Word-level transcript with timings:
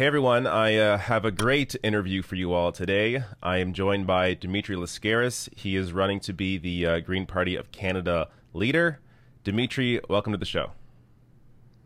Hey 0.00 0.06
everyone, 0.06 0.46
I 0.46 0.76
uh, 0.76 0.96
have 0.96 1.26
a 1.26 1.30
great 1.30 1.76
interview 1.82 2.22
for 2.22 2.34
you 2.34 2.54
all 2.54 2.72
today. 2.72 3.22
I 3.42 3.58
am 3.58 3.74
joined 3.74 4.06
by 4.06 4.32
Dimitri 4.32 4.74
Lascaris. 4.74 5.50
He 5.54 5.76
is 5.76 5.92
running 5.92 6.20
to 6.20 6.32
be 6.32 6.56
the 6.56 6.86
uh, 6.86 7.00
Green 7.00 7.26
Party 7.26 7.54
of 7.54 7.70
Canada 7.70 8.28
leader. 8.54 9.00
Dimitri, 9.44 10.00
welcome 10.08 10.32
to 10.32 10.38
the 10.38 10.46
show. 10.46 10.72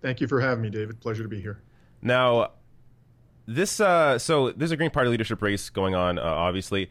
Thank 0.00 0.20
you 0.20 0.28
for 0.28 0.40
having 0.40 0.62
me, 0.62 0.70
David. 0.70 1.00
Pleasure 1.00 1.24
to 1.24 1.28
be 1.28 1.40
here. 1.40 1.60
Now, 2.02 2.52
this 3.46 3.80
uh, 3.80 4.16
so 4.20 4.52
there's 4.52 4.70
a 4.70 4.76
Green 4.76 4.90
Party 4.90 5.10
leadership 5.10 5.42
race 5.42 5.68
going 5.68 5.96
on. 5.96 6.16
Uh, 6.20 6.22
obviously, 6.22 6.90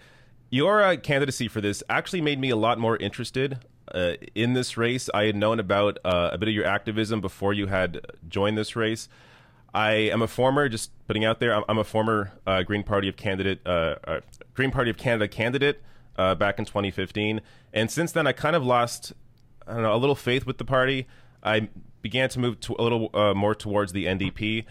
your 0.50 0.84
uh, 0.84 0.98
candidacy 0.98 1.48
for 1.48 1.62
this 1.62 1.82
actually 1.88 2.20
made 2.20 2.38
me 2.38 2.50
a 2.50 2.58
lot 2.58 2.80
more 2.80 2.98
interested 2.98 3.60
uh, 3.96 4.16
in 4.36 4.52
this 4.52 4.76
race. 4.76 5.10
I 5.14 5.24
had 5.24 5.38
known 5.38 5.62
about 5.62 6.00
uh, 6.04 6.32
a 6.34 6.38
bit 6.38 6.50
of 6.50 6.54
your 6.54 6.66
activism 6.66 7.22
before 7.22 7.54
you 7.54 7.68
had 7.68 8.02
joined 8.28 8.58
this 8.58 8.76
race. 8.76 9.08
I 9.74 9.92
am 9.92 10.22
a 10.22 10.28
former, 10.28 10.70
just 10.70 10.92
putting 11.08 11.26
out 11.26 11.40
there, 11.40 11.56
I'm, 11.56 11.64
I'm 11.68 11.78
a 11.78 11.84
former 11.84 12.32
uh, 12.46 12.64
Green 12.64 12.84
Party 12.84 13.08
of 13.08 13.16
candidate, 13.16 13.64
Green 14.54 14.72
Party 14.72 14.90
of 14.90 14.98
Canada 14.98 15.28
candidate 15.28 15.82
back 16.16 16.60
in 16.60 16.66
2015, 16.66 17.42
and 17.74 17.90
since 17.90 18.12
then 18.12 18.28
I 18.28 18.34
kind 18.34 18.56
of 18.56 18.64
lost, 18.64 19.14
I 19.68 19.74
don't 19.74 19.84
know, 19.84 19.96
a 19.96 19.98
little 19.98 20.16
faith 20.16 20.46
with 20.46 20.60
the 20.60 20.66
party. 20.66 21.08
I 21.42 21.70
began 22.02 22.30
to 22.30 22.40
move 22.40 22.60
to 22.62 22.76
a 22.78 22.84
little 22.84 23.10
more 23.34 23.56
towards 23.56 23.94
the 23.94 24.06
NDP, 24.06 24.66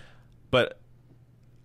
but 0.50 0.78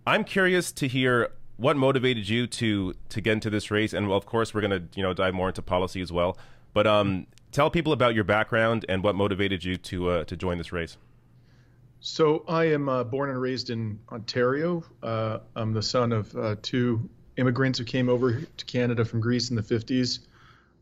I'm 0.08 0.24
curious 0.24 0.72
to 0.72 0.88
hear 0.88 1.30
what 1.58 1.76
motivated 1.76 2.30
you 2.30 2.48
to 2.48 2.94
to 3.10 3.22
get 3.22 3.34
into 3.34 3.50
this 3.50 3.70
race, 3.70 3.94
and 3.94 4.08
well, 4.08 4.18
of 4.18 4.26
course, 4.26 4.54
we're 4.54 4.62
to 4.62 4.84
you 4.96 5.04
know 5.04 5.14
dive 5.14 5.34
more 5.34 5.50
into 5.50 5.62
policy 5.62 6.02
as 6.02 6.12
well. 6.12 6.38
But 6.74 6.88
um, 6.88 7.28
tell 7.52 7.70
people 7.70 7.92
about 7.92 8.16
your 8.16 8.24
background 8.24 8.86
and 8.88 9.04
what 9.04 9.16
motivated 9.16 9.64
you 9.64 9.76
to 9.78 10.10
uh, 10.10 10.24
to 10.26 10.38
join 10.38 10.58
this 10.58 10.72
race. 10.72 10.98
So 12.00 12.44
I 12.48 12.66
am 12.66 12.90
uh, 12.90 13.04
born 13.04 13.30
and 13.30 13.42
raised 13.42 13.70
in 13.70 14.00
Ontario. 14.12 14.84
Uh, 15.02 15.40
I'm 15.56 15.74
the 15.74 15.82
son 15.82 16.12
of 16.12 16.36
uh, 16.36 16.56
two 16.62 17.10
immigrants 17.38 17.80
who 17.80 17.86
came 17.86 18.08
over 18.10 18.42
to 18.42 18.66
Canada 18.66 19.04
from 19.04 19.20
Greece 19.20 19.50
in 19.50 19.56
the 19.56 19.62
50s. 19.62 20.20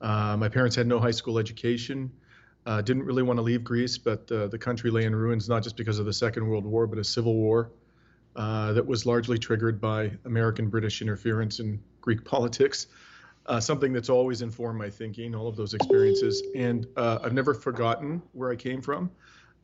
Uh, 0.01 0.35
my 0.37 0.49
parents 0.49 0.75
had 0.75 0.87
no 0.87 0.99
high 0.99 1.11
school 1.11 1.39
education. 1.39 2.11
Uh, 2.65 2.81
didn't 2.81 3.03
really 3.03 3.23
want 3.23 3.37
to 3.37 3.43
leave 3.43 3.63
Greece, 3.63 3.97
but 3.97 4.27
the 4.27 4.57
country 4.57 4.89
lay 4.89 5.05
in 5.05 5.15
ruins, 5.15 5.47
not 5.47 5.63
just 5.63 5.77
because 5.77 5.99
of 5.99 6.05
the 6.05 6.13
Second 6.13 6.47
World 6.47 6.65
War, 6.65 6.87
but 6.87 6.97
a 6.97 7.03
civil 7.03 7.35
war 7.35 7.69
uh, 8.35 8.73
that 8.73 8.85
was 8.85 9.05
largely 9.05 9.37
triggered 9.37 9.79
by 9.79 10.11
American 10.25 10.67
British 10.69 11.01
interference 11.01 11.59
in 11.59 11.81
Greek 12.01 12.25
politics. 12.25 12.87
Uh, 13.45 13.59
something 13.59 13.93
that's 13.93 14.09
always 14.09 14.41
informed 14.41 14.79
my 14.79 14.89
thinking, 14.89 15.35
all 15.35 15.47
of 15.47 15.55
those 15.55 15.75
experiences. 15.75 16.41
And 16.55 16.87
uh, 16.97 17.19
I've 17.23 17.33
never 17.33 17.53
forgotten 17.53 18.21
where 18.33 18.51
I 18.51 18.55
came 18.55 18.81
from. 18.81 19.11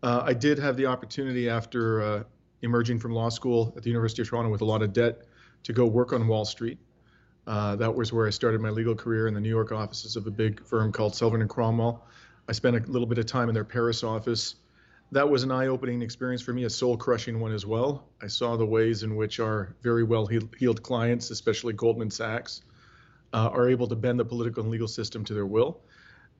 Uh, 0.03 0.23
I 0.25 0.33
did 0.33 0.57
have 0.59 0.77
the 0.77 0.85
opportunity 0.85 1.49
after 1.49 2.02
uh, 2.02 2.23
emerging 2.61 2.99
from 2.99 3.13
law 3.13 3.30
school 3.30 3.73
at 3.77 3.83
the 3.83 3.89
University 3.89 4.21
of 4.21 4.30
Toronto 4.30 4.49
with 4.49 4.61
a 4.61 4.66
lot 4.66 4.81
of 4.81 4.94
debt 4.94 5.23
to 5.63 5.73
go 5.73 5.85
work 5.85 6.13
on 6.13 6.27
Wall 6.27 6.45
Street. 6.45 6.80
that 7.45 7.94
was 7.94 8.11
where 8.11 8.27
I 8.27 8.31
started 8.31 8.61
my 8.61 8.69
legal 8.69 8.95
career 8.95 9.27
in 9.27 9.33
the 9.33 9.41
New 9.41 9.49
York 9.49 9.72
offices 9.72 10.16
of 10.16 10.25
a 10.27 10.31
big 10.31 10.66
firm 10.66 10.91
called 10.91 11.16
Sullivan 11.16 11.41
and 11.41 11.49
Cromwell. 11.49 12.05
I 12.47 12.52
spent 12.52 12.75
a 12.75 12.91
little 12.91 13.07
bit 13.07 13.17
of 13.17 13.25
time 13.25 13.47
in 13.49 13.53
their 13.53 13.63
Paris 13.63 14.03
office 14.03 14.55
that 15.11 15.29
was 15.29 15.44
an 15.44 15.52
eye-opening 15.52 16.02
experience 16.02 16.41
for 16.41 16.53
me, 16.53 16.63
a 16.63 16.69
soul-crushing 16.69 17.39
one 17.39 17.52
as 17.52 17.66
well. 17.66 18.07
I 18.22 18.27
saw 18.27 18.55
the 18.55 18.66
ways 18.66 19.03
in 19.03 19.16
which 19.16 19.39
our 19.41 19.75
very 19.81 20.03
well-heeled 20.03 20.81
clients, 20.83 21.31
especially 21.31 21.73
Goldman 21.73 22.09
Sachs, 22.09 22.61
uh, 23.33 23.49
are 23.52 23.67
able 23.69 23.88
to 23.88 23.95
bend 23.95 24.19
the 24.19 24.25
political 24.25 24.63
and 24.63 24.72
legal 24.72 24.88
system 24.88 25.25
to 25.25 25.33
their 25.33 25.45
will. 25.45 25.81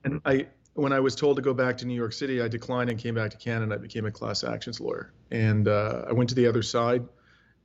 And 0.04 0.20
I, 0.24 0.46
when 0.74 0.92
I 0.92 1.00
was 1.00 1.14
told 1.14 1.36
to 1.36 1.42
go 1.42 1.52
back 1.52 1.76
to 1.78 1.86
New 1.86 1.94
York 1.94 2.12
City, 2.12 2.40
I 2.40 2.48
declined 2.48 2.90
and 2.90 2.98
came 2.98 3.14
back 3.14 3.30
to 3.32 3.36
Canada. 3.36 3.74
I 3.74 3.78
became 3.78 4.06
a 4.06 4.10
class 4.10 4.42
actions 4.42 4.80
lawyer, 4.80 5.12
and 5.30 5.68
uh, 5.68 6.04
I 6.08 6.12
went 6.12 6.30
to 6.30 6.34
the 6.34 6.46
other 6.46 6.62
side 6.62 7.06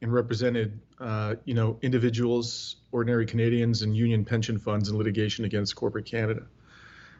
and 0.01 0.13
represented, 0.13 0.79
uh, 0.99 1.35
you 1.45 1.53
know, 1.53 1.79
individuals, 1.81 2.77
ordinary 2.91 3.25
Canadians, 3.25 3.81
and 3.81 3.95
union 3.95 4.25
pension 4.25 4.59
funds 4.59 4.89
in 4.89 4.97
litigation 4.97 5.45
against 5.45 5.75
corporate 5.75 6.05
Canada. 6.05 6.43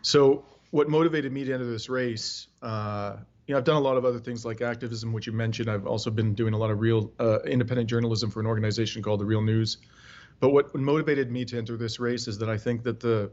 So, 0.01 0.45
what 0.71 0.89
motivated 0.89 1.31
me 1.31 1.45
to 1.45 1.53
enter 1.53 1.65
this 1.65 1.89
race? 1.89 2.47
Uh, 2.61 3.17
you 3.47 3.53
know, 3.53 3.59
I've 3.59 3.63
done 3.63 3.77
a 3.77 3.81
lot 3.81 3.95
of 3.95 4.03
other 4.03 4.19
things 4.19 4.45
like 4.45 4.61
activism, 4.61 5.13
which 5.13 5.25
you 5.25 5.33
mentioned. 5.33 5.69
I've 5.69 5.87
also 5.87 6.11
been 6.11 6.33
doing 6.33 6.53
a 6.53 6.57
lot 6.57 6.69
of 6.69 6.81
real 6.81 7.11
uh, 7.19 7.39
independent 7.43 7.89
journalism 7.89 8.29
for 8.29 8.41
an 8.41 8.45
organization 8.45 9.01
called 9.01 9.21
the 9.21 9.25
Real 9.25 9.41
News. 9.41 9.77
But 10.41 10.49
what 10.49 10.75
motivated 10.75 11.31
me 11.31 11.45
to 11.45 11.57
enter 11.57 11.77
this 11.77 11.99
race 11.99 12.27
is 12.27 12.37
that 12.39 12.49
I 12.49 12.57
think 12.57 12.83
that 12.83 12.99
the 12.99 13.31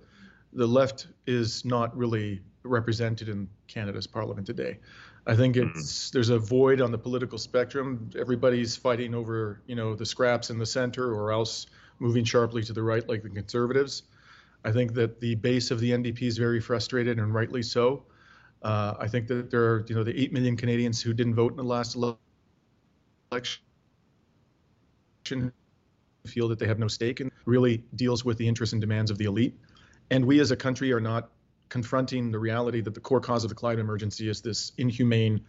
the 0.55 0.67
left 0.67 1.09
is 1.27 1.65
not 1.65 1.95
really 1.97 2.41
represented 2.65 3.29
in 3.29 3.49
Canada's 3.69 4.07
parliament 4.07 4.47
today. 4.47 4.79
I 5.27 5.37
think 5.37 5.57
mm-hmm. 5.57 5.79
it's 5.79 6.11
there's 6.11 6.31
a 6.31 6.39
void 6.39 6.81
on 6.81 6.91
the 6.91 6.99
political 6.99 7.39
spectrum. 7.39 8.11
Everybody's 8.19 8.77
fighting 8.77 9.15
over 9.15 9.61
you 9.67 9.77
know 9.77 9.95
the 9.95 10.07
scraps 10.07 10.51
in 10.51 10.59
the 10.59 10.67
center, 10.67 11.15
or 11.15 11.33
else 11.33 11.67
moving 11.99 12.25
sharply 12.25 12.63
to 12.65 12.73
the 12.73 12.83
right, 12.83 13.09
like 13.09 13.23
the 13.23 13.31
Conservatives. 13.31 14.03
I 14.65 14.73
think 14.73 14.95
that 14.95 15.21
the 15.21 15.35
base 15.35 15.71
of 15.71 15.79
the 15.81 15.91
NDP 15.91 16.23
is 16.23 16.39
very 16.39 16.61
frustrated, 16.61 17.19
and 17.19 17.35
rightly 17.35 17.63
so. 17.63 18.05
Uh, 18.63 18.95
I 18.99 19.09
think 19.09 19.29
that 19.29 19.51
there 19.51 19.63
are, 19.63 19.85
you 19.89 19.95
know, 19.95 20.03
the 20.03 20.19
8 20.19 20.33
million 20.33 20.57
Canadians 20.57 21.03
who 21.03 21.13
didn't 21.13 21.35
vote 21.35 21.53
in 21.53 21.59
the 21.59 21.63
last 21.63 21.97
election 21.97 23.61
feel 26.27 26.49
that 26.49 26.59
they 26.59 26.67
have 26.67 26.79
no 26.79 26.89
stake 26.89 27.21
and 27.21 27.31
really 27.45 27.85
deals 27.97 28.25
with 28.25 28.39
the 28.39 28.49
interests 28.49 28.73
and 28.73 28.81
demands 28.81 29.11
of 29.11 29.19
the 29.19 29.27
elite. 29.27 29.55
And 30.11 30.25
we 30.25 30.41
as 30.41 30.51
a 30.51 30.57
country 30.57 30.93
are 30.93 31.01
not 31.01 31.29
confronting 31.75 32.31
the 32.31 32.39
reality 32.39 32.81
that 32.81 32.95
the 32.95 33.01
core 33.01 33.19
cause 33.19 33.43
of 33.43 33.49
the 33.49 33.55
climate 33.57 33.81
emergency 33.81 34.29
is 34.29 34.41
this 34.41 34.71
inhumane, 34.79 35.41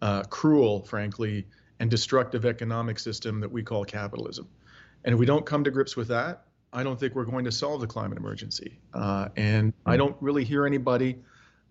uh, 0.00 0.22
cruel, 0.22 0.84
frankly, 0.84 1.48
and 1.80 1.90
destructive 1.90 2.44
economic 2.44 2.96
system 2.96 3.40
that 3.40 3.50
we 3.50 3.60
call 3.60 3.84
capitalism. 3.84 4.46
And 5.04 5.14
if 5.14 5.18
we 5.18 5.26
don't 5.26 5.44
come 5.44 5.64
to 5.64 5.72
grips 5.72 5.96
with 5.96 6.06
that, 6.08 6.44
I 6.72 6.84
don't 6.84 7.00
think 7.00 7.16
we're 7.16 7.24
going 7.24 7.46
to 7.46 7.50
solve 7.50 7.80
the 7.80 7.88
climate 7.88 8.18
emergency. 8.18 8.78
Uh, 8.92 9.30
and 9.36 9.72
I 9.84 9.96
don't 9.96 10.16
really 10.20 10.44
hear 10.44 10.64
anybody 10.64 11.16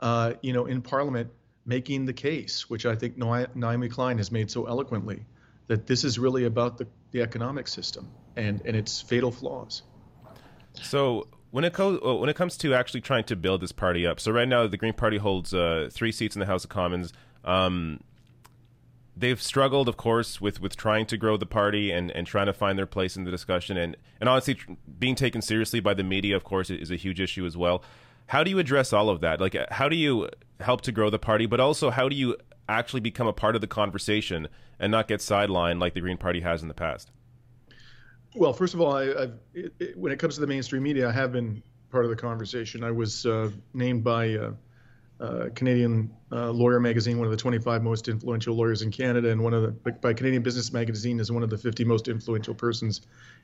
uh, 0.01 0.33
you 0.41 0.51
know, 0.51 0.65
in 0.65 0.81
Parliament 0.81 1.29
making 1.65 2.05
the 2.05 2.11
case, 2.11 2.69
which 2.69 2.85
I 2.85 2.95
think 2.95 3.15
Naomi 3.17 3.87
Klein 3.87 4.17
has 4.17 4.33
made 4.33 4.51
so 4.51 4.65
eloquently, 4.65 5.23
that 5.67 5.87
this 5.87 6.03
is 6.03 6.19
really 6.19 6.43
about 6.43 6.77
the, 6.77 6.87
the 7.11 7.21
economic 7.21 7.69
system 7.69 8.09
and, 8.35 8.61
and 8.65 8.75
its 8.75 8.99
fatal 8.99 9.31
flaws. 9.31 9.81
So 10.81 11.27
when 11.53 11.63
it 11.63 11.71
co- 11.71 11.99
uh, 11.99 12.15
when 12.15 12.29
it 12.29 12.35
comes 12.35 12.57
to 12.57 12.73
actually 12.73 13.01
trying 13.01 13.25
to 13.25 13.35
build 13.35 13.61
this 13.61 13.71
party 13.71 14.07
up, 14.07 14.19
so 14.19 14.31
right 14.31 14.47
now 14.47 14.65
the 14.65 14.75
Green 14.75 14.93
Party 14.93 15.17
holds 15.17 15.53
uh, 15.53 15.87
three 15.91 16.11
seats 16.11 16.35
in 16.35 16.39
the 16.39 16.47
House 16.47 16.63
of 16.63 16.71
Commons. 16.71 17.13
Um, 17.45 17.99
they've 19.15 19.39
struggled, 19.39 19.87
of 19.87 19.95
course, 19.95 20.41
with, 20.41 20.59
with 20.59 20.75
trying 20.75 21.05
to 21.05 21.15
grow 21.15 21.37
the 21.37 21.45
party 21.45 21.91
and, 21.91 22.09
and 22.09 22.25
trying 22.25 22.47
to 22.47 22.53
find 22.53 22.75
their 22.75 22.87
place 22.87 23.15
in 23.15 23.23
the 23.23 23.29
discussion, 23.29 23.77
and 23.77 23.95
and 24.19 24.27
honestly, 24.27 24.57
being 24.97 25.13
taken 25.13 25.43
seriously 25.43 25.79
by 25.79 25.93
the 25.93 26.01
media, 26.01 26.35
of 26.35 26.43
course, 26.43 26.71
is 26.71 26.89
a 26.89 26.95
huge 26.95 27.21
issue 27.21 27.45
as 27.45 27.55
well. 27.55 27.83
How 28.25 28.43
do 28.43 28.49
you 28.49 28.57
address 28.57 28.91
all 28.91 29.11
of 29.11 29.21
that? 29.21 29.39
Like, 29.39 29.55
how 29.69 29.87
do 29.87 29.95
you 29.95 30.29
help 30.59 30.81
to 30.81 30.91
grow 30.91 31.11
the 31.11 31.19
party, 31.19 31.45
but 31.45 31.59
also 31.59 31.91
how 31.91 32.09
do 32.09 32.15
you 32.15 32.35
actually 32.67 33.01
become 33.01 33.27
a 33.27 33.33
part 33.33 33.53
of 33.53 33.61
the 33.61 33.67
conversation 33.67 34.47
and 34.79 34.91
not 34.91 35.07
get 35.07 35.19
sidelined 35.19 35.79
like 35.79 35.93
the 35.93 36.01
Green 36.01 36.17
Party 36.17 36.41
has 36.41 36.63
in 36.63 36.67
the 36.67 36.73
past? 36.73 37.11
Well, 38.35 38.53
first 38.53 38.73
of 38.73 38.81
all, 38.81 38.95
I, 38.95 39.03
it, 39.53 39.73
it, 39.79 39.97
when 39.97 40.11
it 40.11 40.19
comes 40.19 40.35
to 40.35 40.41
the 40.41 40.47
mainstream 40.47 40.83
media, 40.83 41.09
I 41.09 41.11
have 41.11 41.31
been 41.31 41.61
part 41.91 42.05
of 42.05 42.09
the 42.09 42.17
conversation. 42.17 42.83
I 42.83 42.91
was 42.91 43.25
uh, 43.25 43.51
named 43.73 44.03
by 44.03 44.35
uh, 44.35 44.51
uh, 45.19 45.49
Canadian 45.53 46.11
uh, 46.31 46.49
Lawyer 46.49 46.79
Magazine 46.79 47.17
one 47.17 47.27
of 47.27 47.31
the 47.31 47.37
25 47.37 47.83
most 47.83 48.07
influential 48.07 48.55
lawyers 48.55 48.81
in 48.81 48.91
Canada, 48.91 49.29
and 49.29 49.43
one 49.43 49.53
of 49.53 49.61
the 49.61 49.91
by 49.91 50.13
Canadian 50.13 50.41
Business 50.41 50.73
Magazine 50.73 51.19
as 51.19 51.31
one 51.31 51.43
of 51.43 51.49
the 51.49 51.57
50 51.57 51.85
most 51.85 52.07
influential 52.07 52.55
persons 52.55 53.01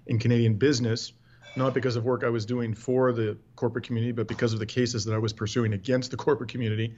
in 0.08 0.18
Canadian 0.18 0.56
business 0.56 1.14
not 1.56 1.74
because 1.74 1.96
of 1.96 2.04
work 2.04 2.24
I 2.24 2.30
was 2.30 2.46
doing 2.46 2.74
for 2.74 3.12
the 3.12 3.38
corporate 3.56 3.86
community, 3.86 4.12
but 4.12 4.28
because 4.28 4.54
of 4.54 4.60
the 4.60 4.66
cases 4.66 5.06
that 5.06 5.14
I 5.14 5.18
was 5.18 5.34
pursuing 5.34 5.74
against 5.74 6.12
the 6.12 6.18
corporate 6.18 6.50
community. 6.50 6.96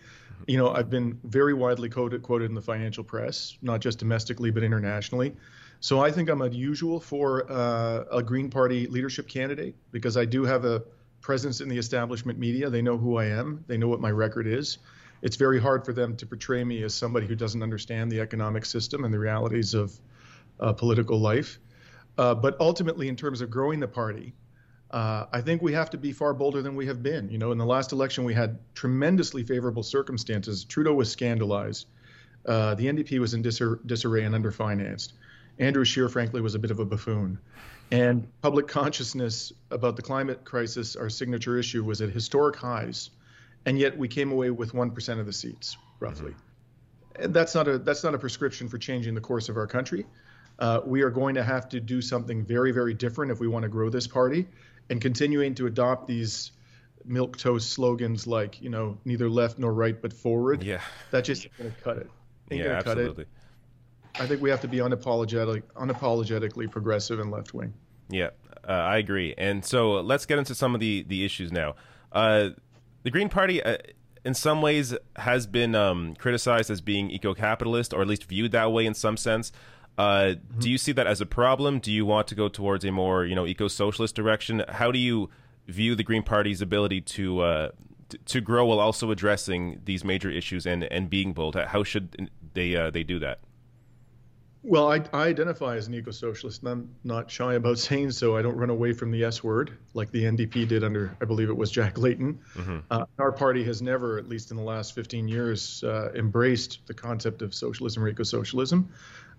You 0.47 0.57
know, 0.57 0.71
I've 0.71 0.89
been 0.89 1.19
very 1.23 1.53
widely 1.53 1.89
quoted, 1.89 2.23
quoted 2.23 2.49
in 2.49 2.55
the 2.55 2.61
financial 2.61 3.03
press, 3.03 3.57
not 3.61 3.79
just 3.79 3.99
domestically, 3.99 4.51
but 4.51 4.63
internationally. 4.63 5.35
So 5.81 5.99
I 5.99 6.11
think 6.11 6.29
I'm 6.29 6.43
unusual 6.43 6.99
for 6.99 7.51
uh, 7.51 8.03
a 8.11 8.21
Green 8.21 8.51
Party 8.51 8.85
leadership 8.85 9.27
candidate 9.27 9.75
because 9.91 10.15
I 10.15 10.25
do 10.25 10.43
have 10.43 10.63
a 10.63 10.83
presence 11.21 11.59
in 11.59 11.69
the 11.69 11.77
establishment 11.77 12.37
media. 12.37 12.69
They 12.69 12.83
know 12.83 12.99
who 12.99 13.17
I 13.17 13.25
am, 13.25 13.65
they 13.65 13.77
know 13.77 13.87
what 13.87 13.99
my 13.99 14.11
record 14.11 14.45
is. 14.45 14.77
It's 15.23 15.35
very 15.35 15.59
hard 15.59 15.83
for 15.83 15.91
them 15.91 16.15
to 16.17 16.25
portray 16.27 16.63
me 16.63 16.83
as 16.83 16.93
somebody 16.93 17.25
who 17.25 17.33
doesn't 17.33 17.63
understand 17.63 18.11
the 18.11 18.19
economic 18.19 18.65
system 18.65 19.05
and 19.05 19.13
the 19.13 19.17
realities 19.17 19.73
of 19.73 19.99
uh, 20.59 20.71
political 20.73 21.19
life. 21.19 21.59
Uh, 22.15 22.35
but 22.35 22.57
ultimately, 22.59 23.07
in 23.07 23.15
terms 23.15 23.41
of 23.41 23.49
growing 23.49 23.79
the 23.79 23.87
party, 23.87 24.35
uh, 24.91 25.25
I 25.33 25.41
think 25.41 25.63
we 25.63 25.73
have 25.73 25.89
to 25.91 25.97
be 25.97 26.11
far 26.11 26.35
bolder 26.35 26.61
than 26.61 26.75
we 26.75 26.85
have 26.85 27.01
been. 27.01 27.27
You 27.29 27.39
know, 27.39 27.51
in 27.51 27.57
the 27.57 27.65
last 27.65 27.91
election, 27.91 28.23
we 28.23 28.35
had 28.35 28.59
tremendously 28.75 29.43
favorable 29.43 29.83
circumstances. 29.83 30.63
Trudeau 30.63 30.93
was 30.93 31.09
scandalized. 31.09 31.87
Uh, 32.45 32.75
the 32.75 32.85
NDP 32.85 33.19
was 33.19 33.33
in 33.33 33.41
disar- 33.41 33.79
disarray 33.87 34.25
and 34.25 34.35
underfinanced. 34.35 35.13
Andrew 35.61 35.85
Scheer, 35.85 36.09
frankly, 36.09 36.41
was 36.41 36.55
a 36.55 36.59
bit 36.59 36.71
of 36.71 36.79
a 36.79 36.85
buffoon. 36.85 37.37
And 37.91 38.27
public 38.41 38.67
consciousness 38.67 39.53
about 39.69 39.95
the 39.95 40.01
climate 40.01 40.43
crisis, 40.43 40.95
our 40.95 41.09
signature 41.09 41.57
issue, 41.57 41.83
was 41.83 42.01
at 42.01 42.09
historic 42.09 42.55
highs. 42.55 43.11
And 43.65 43.77
yet 43.77 43.97
we 43.97 44.07
came 44.07 44.31
away 44.31 44.49
with 44.49 44.73
1% 44.73 45.19
of 45.19 45.25
the 45.25 45.33
seats, 45.33 45.77
roughly. 45.99 46.31
Mm-hmm. 46.31 47.23
And 47.23 47.33
that's 47.33 47.53
not 47.53 47.67
a 47.67 47.77
that's 47.77 48.03
not 48.03 48.15
a 48.15 48.17
prescription 48.17 48.69
for 48.69 48.77
changing 48.77 49.13
the 49.13 49.21
course 49.21 49.49
of 49.49 49.57
our 49.57 49.67
country. 49.67 50.05
Uh, 50.57 50.79
we 50.85 51.01
are 51.01 51.09
going 51.09 51.35
to 51.35 51.43
have 51.43 51.67
to 51.69 51.79
do 51.79 52.01
something 52.01 52.43
very, 52.43 52.71
very 52.71 52.93
different 52.93 53.31
if 53.31 53.39
we 53.39 53.47
want 53.47 53.63
to 53.63 53.69
grow 53.69 53.89
this 53.89 54.07
party. 54.07 54.47
And 54.89 54.99
continuing 55.01 55.53
to 55.55 55.67
adopt 55.67 56.07
these 56.07 56.51
milk 57.05 57.37
toast 57.37 57.71
slogans 57.71 58.25
like, 58.25 58.61
you 58.61 58.69
know, 58.69 58.97
neither 59.05 59.29
left 59.29 59.59
nor 59.59 59.73
right 59.73 60.01
but 60.01 60.13
forward. 60.13 60.63
Yeah. 60.63 60.81
That 61.11 61.25
just 61.25 61.47
going 61.57 61.71
to 61.71 61.81
cut 61.81 61.97
it. 61.97 62.09
Ain't 62.49 62.63
yeah, 62.63 62.71
absolutely. 62.71 63.07
cut 63.07 63.19
it. 63.21 63.27
I 64.19 64.27
think 64.27 64.41
we 64.41 64.49
have 64.49 64.61
to 64.61 64.67
be 64.67 64.77
unapologetic, 64.77 65.63
unapologetically 65.75 66.69
progressive 66.69 67.19
and 67.19 67.31
left 67.31 67.53
wing. 67.53 67.73
Yeah, 68.09 68.29
uh, 68.67 68.71
I 68.71 68.97
agree. 68.97 69.33
And 69.37 69.63
so 69.63 69.93
let's 70.01 70.25
get 70.25 70.37
into 70.37 70.53
some 70.53 70.73
of 70.75 70.81
the 70.81 71.03
the 71.07 71.23
issues 71.23 71.51
now. 71.51 71.75
Uh, 72.11 72.49
the 73.03 73.09
Green 73.09 73.29
Party, 73.29 73.63
uh, 73.63 73.77
in 74.25 74.33
some 74.33 74.61
ways, 74.61 74.93
has 75.15 75.47
been 75.47 75.73
um, 75.75 76.15
criticized 76.15 76.69
as 76.69 76.81
being 76.81 77.09
eco-capitalist, 77.09 77.93
or 77.93 78.01
at 78.01 78.07
least 78.07 78.25
viewed 78.25 78.51
that 78.51 78.71
way 78.71 78.85
in 78.85 78.93
some 78.93 79.17
sense. 79.17 79.51
Uh, 79.97 80.01
Mm-hmm. 80.01 80.59
Do 80.59 80.69
you 80.69 80.77
see 80.77 80.91
that 80.93 81.07
as 81.07 81.21
a 81.21 81.25
problem? 81.25 81.79
Do 81.79 81.91
you 81.91 82.05
want 82.05 82.27
to 82.27 82.35
go 82.35 82.47
towards 82.49 82.85
a 82.85 82.91
more, 82.91 83.25
you 83.25 83.35
know, 83.35 83.45
eco-socialist 83.45 84.15
direction? 84.15 84.63
How 84.69 84.91
do 84.91 84.99
you 84.99 85.29
view 85.67 85.95
the 85.95 86.03
Green 86.03 86.23
Party's 86.23 86.61
ability 86.61 87.01
to 87.01 87.41
uh, 87.41 87.69
t- 88.09 88.17
to 88.25 88.41
grow 88.41 88.65
while 88.65 88.79
also 88.79 89.11
addressing 89.11 89.81
these 89.85 90.03
major 90.03 90.29
issues 90.29 90.65
and, 90.65 90.83
and 90.85 91.09
being 91.09 91.33
bold? 91.33 91.55
How 91.55 91.83
should 91.83 92.29
they 92.53 92.75
uh, 92.75 92.89
they 92.89 93.03
do 93.03 93.19
that? 93.19 93.39
Well, 94.63 94.91
I, 94.91 95.03
I 95.11 95.27
identify 95.27 95.75
as 95.75 95.87
an 95.87 95.95
eco-socialist, 95.95 96.61
and 96.61 96.69
I'm 96.69 96.95
not 97.03 97.31
shy 97.31 97.55
about 97.55 97.79
saying 97.79 98.11
so. 98.11 98.37
I 98.37 98.41
don't 98.41 98.55
run 98.55 98.69
away 98.69 98.93
from 98.93 99.11
the 99.11 99.23
S 99.23 99.43
word 99.43 99.77
like 99.93 100.11
the 100.11 100.23
NDP 100.23 100.67
did 100.67 100.83
under, 100.83 101.15
I 101.19 101.25
believe 101.25 101.49
it 101.49 101.57
was 101.57 101.71
Jack 101.71 101.97
Layton. 101.97 102.39
Uh, 102.91 103.05
our 103.17 103.31
party 103.31 103.63
has 103.63 103.81
never, 103.81 104.17
at 104.17 104.29
least 104.29 104.51
in 104.51 104.57
the 104.57 104.63
last 104.63 104.93
15 104.93 105.27
years, 105.27 105.83
uh, 105.83 106.11
embraced 106.13 106.85
the 106.85 106.93
concept 106.93 107.41
of 107.41 107.55
socialism 107.55 108.03
or 108.03 108.09
eco-socialism. 108.09 108.89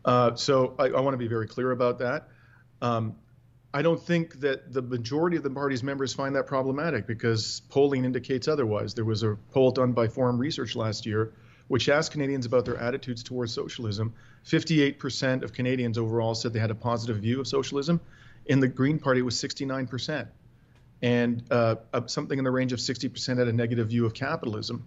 Uh, 0.04 0.34
so 0.34 0.74
I, 0.78 0.86
I 0.86 1.00
want 1.00 1.14
to 1.14 1.18
be 1.18 1.28
very 1.28 1.46
clear 1.46 1.70
about 1.70 2.00
that. 2.00 2.28
Um, 2.80 3.14
I 3.74 3.80
don't 3.80 4.02
think 4.02 4.40
that 4.40 4.72
the 4.72 4.82
majority 4.82 5.36
of 5.36 5.44
the 5.44 5.50
party's 5.50 5.82
members 5.82 6.12
find 6.12 6.34
that 6.36 6.46
problematic 6.46 7.06
because 7.06 7.62
polling 7.70 8.04
indicates 8.04 8.48
otherwise. 8.48 8.92
There 8.92 9.04
was 9.04 9.22
a 9.22 9.38
poll 9.52 9.70
done 9.70 9.92
by 9.92 10.08
Forum 10.08 10.36
Research 10.36 10.76
last 10.76 11.06
year 11.06 11.32
which 11.72 11.88
asked 11.88 12.12
Canadians 12.12 12.44
about 12.44 12.66
their 12.66 12.76
attitudes 12.76 13.22
towards 13.22 13.50
socialism. 13.50 14.12
58% 14.44 15.42
of 15.42 15.54
Canadians 15.54 15.96
overall 15.96 16.34
said 16.34 16.52
they 16.52 16.60
had 16.60 16.70
a 16.70 16.74
positive 16.74 17.16
view 17.16 17.40
of 17.40 17.48
socialism. 17.48 17.98
In 18.44 18.60
the 18.60 18.68
Green 18.68 18.98
Party, 18.98 19.20
it 19.20 19.22
was 19.22 19.36
69%. 19.36 20.28
And 21.00 21.42
uh, 21.50 21.76
something 22.04 22.36
in 22.36 22.44
the 22.44 22.50
range 22.50 22.74
of 22.74 22.78
60% 22.78 23.38
had 23.38 23.48
a 23.48 23.54
negative 23.54 23.88
view 23.88 24.04
of 24.04 24.12
capitalism. 24.12 24.86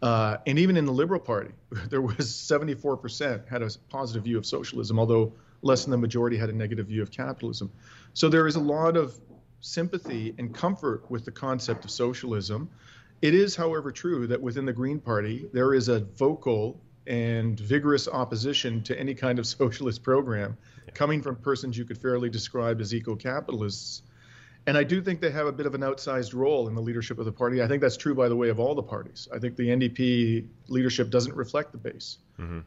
Uh, 0.00 0.36
and 0.46 0.56
even 0.60 0.76
in 0.76 0.84
the 0.84 0.92
Liberal 0.92 1.18
Party, 1.18 1.50
there 1.88 2.00
was 2.00 2.18
74% 2.18 3.48
had 3.48 3.62
a 3.62 3.70
positive 3.88 4.22
view 4.22 4.38
of 4.38 4.46
socialism, 4.46 5.00
although 5.00 5.32
less 5.62 5.82
than 5.82 5.90
the 5.90 5.98
majority 5.98 6.36
had 6.36 6.48
a 6.48 6.52
negative 6.52 6.86
view 6.86 7.02
of 7.02 7.10
capitalism. 7.10 7.72
So 8.14 8.28
there 8.28 8.46
is 8.46 8.54
a 8.54 8.60
lot 8.60 8.96
of 8.96 9.18
sympathy 9.62 10.32
and 10.38 10.54
comfort 10.54 11.10
with 11.10 11.24
the 11.24 11.32
concept 11.32 11.84
of 11.84 11.90
socialism. 11.90 12.70
It 13.22 13.34
is, 13.34 13.54
however, 13.54 13.90
true 13.92 14.26
that 14.28 14.40
within 14.40 14.64
the 14.64 14.72
Green 14.72 14.98
Party, 14.98 15.46
there 15.52 15.74
is 15.74 15.88
a 15.88 16.00
vocal 16.00 16.80
and 17.06 17.58
vigorous 17.58 18.08
opposition 18.08 18.82
to 18.84 18.98
any 18.98 19.14
kind 19.14 19.38
of 19.38 19.46
socialist 19.58 20.02
program 20.02 20.56
coming 20.94 21.22
from 21.22 21.36
persons 21.36 21.76
you 21.76 21.84
could 21.84 21.98
fairly 21.98 22.30
describe 22.30 22.80
as 22.80 22.94
eco 22.94 23.16
capitalists. 23.16 24.02
And 24.66 24.76
I 24.76 24.84
do 24.84 25.00
think 25.00 25.20
they 25.20 25.30
have 25.30 25.46
a 25.46 25.52
bit 25.52 25.66
of 25.66 25.74
an 25.74 25.80
outsized 25.80 26.34
role 26.34 26.68
in 26.68 26.74
the 26.74 26.82
leadership 26.82 27.18
of 27.18 27.24
the 27.24 27.32
party. 27.32 27.62
I 27.62 27.68
think 27.68 27.80
that's 27.80 27.96
true, 27.96 28.14
by 28.14 28.28
the 28.28 28.36
way, 28.36 28.50
of 28.50 28.60
all 28.60 28.74
the 28.74 28.82
parties. 28.82 29.26
I 29.34 29.38
think 29.38 29.56
the 29.56 29.68
NDP 29.68 30.46
leadership 30.68 31.10
doesn't 31.10 31.34
reflect 31.34 31.72
the 31.72 31.78
base. 31.78 32.18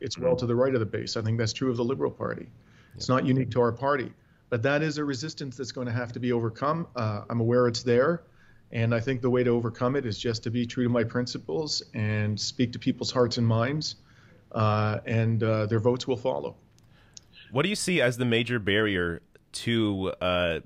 It's 0.01 0.17
well 0.17 0.35
to 0.35 0.45
the 0.45 0.55
right 0.55 0.73
of 0.73 0.79
the 0.79 0.85
base. 0.85 1.17
I 1.17 1.21
think 1.21 1.37
that's 1.37 1.53
true 1.53 1.69
of 1.69 1.77
the 1.77 1.83
Liberal 1.83 2.11
Party. 2.11 2.47
It's 2.95 3.09
not 3.09 3.25
unique 3.25 3.51
to 3.51 3.61
our 3.61 3.71
party. 3.71 4.11
But 4.49 4.61
that 4.63 4.83
is 4.83 4.97
a 4.97 5.03
resistance 5.03 5.57
that's 5.57 5.71
going 5.71 5.87
to 5.87 5.93
have 5.93 6.11
to 6.13 6.19
be 6.19 6.31
overcome. 6.31 6.87
Uh, 6.95 7.23
I'm 7.29 7.39
aware 7.39 7.67
it's 7.67 7.83
there. 7.83 8.23
And 8.73 8.93
I 8.93 8.99
think 8.99 9.21
the 9.21 9.29
way 9.29 9.43
to 9.43 9.51
overcome 9.51 9.95
it 9.95 10.03
is 10.03 10.17
just 10.17 10.41
to 10.43 10.49
be 10.49 10.65
true 10.65 10.83
to 10.83 10.89
my 10.89 11.03
principles 11.03 11.83
and 11.93 12.37
speak 12.39 12.73
to 12.73 12.79
people's 12.79 13.11
hearts 13.11 13.37
and 13.37 13.45
minds, 13.45 13.97
uh, 14.51 14.97
and 15.05 15.41
uh, 15.43 15.67
their 15.67 15.79
votes 15.79 16.07
will 16.07 16.17
follow. 16.17 16.55
What 17.51 17.61
do 17.61 17.69
you 17.69 17.75
see 17.75 18.01
as 18.01 18.17
the 18.17 18.25
major 18.25 18.57
barrier 18.57 19.21
to 19.53 20.11
uh, 20.19 20.59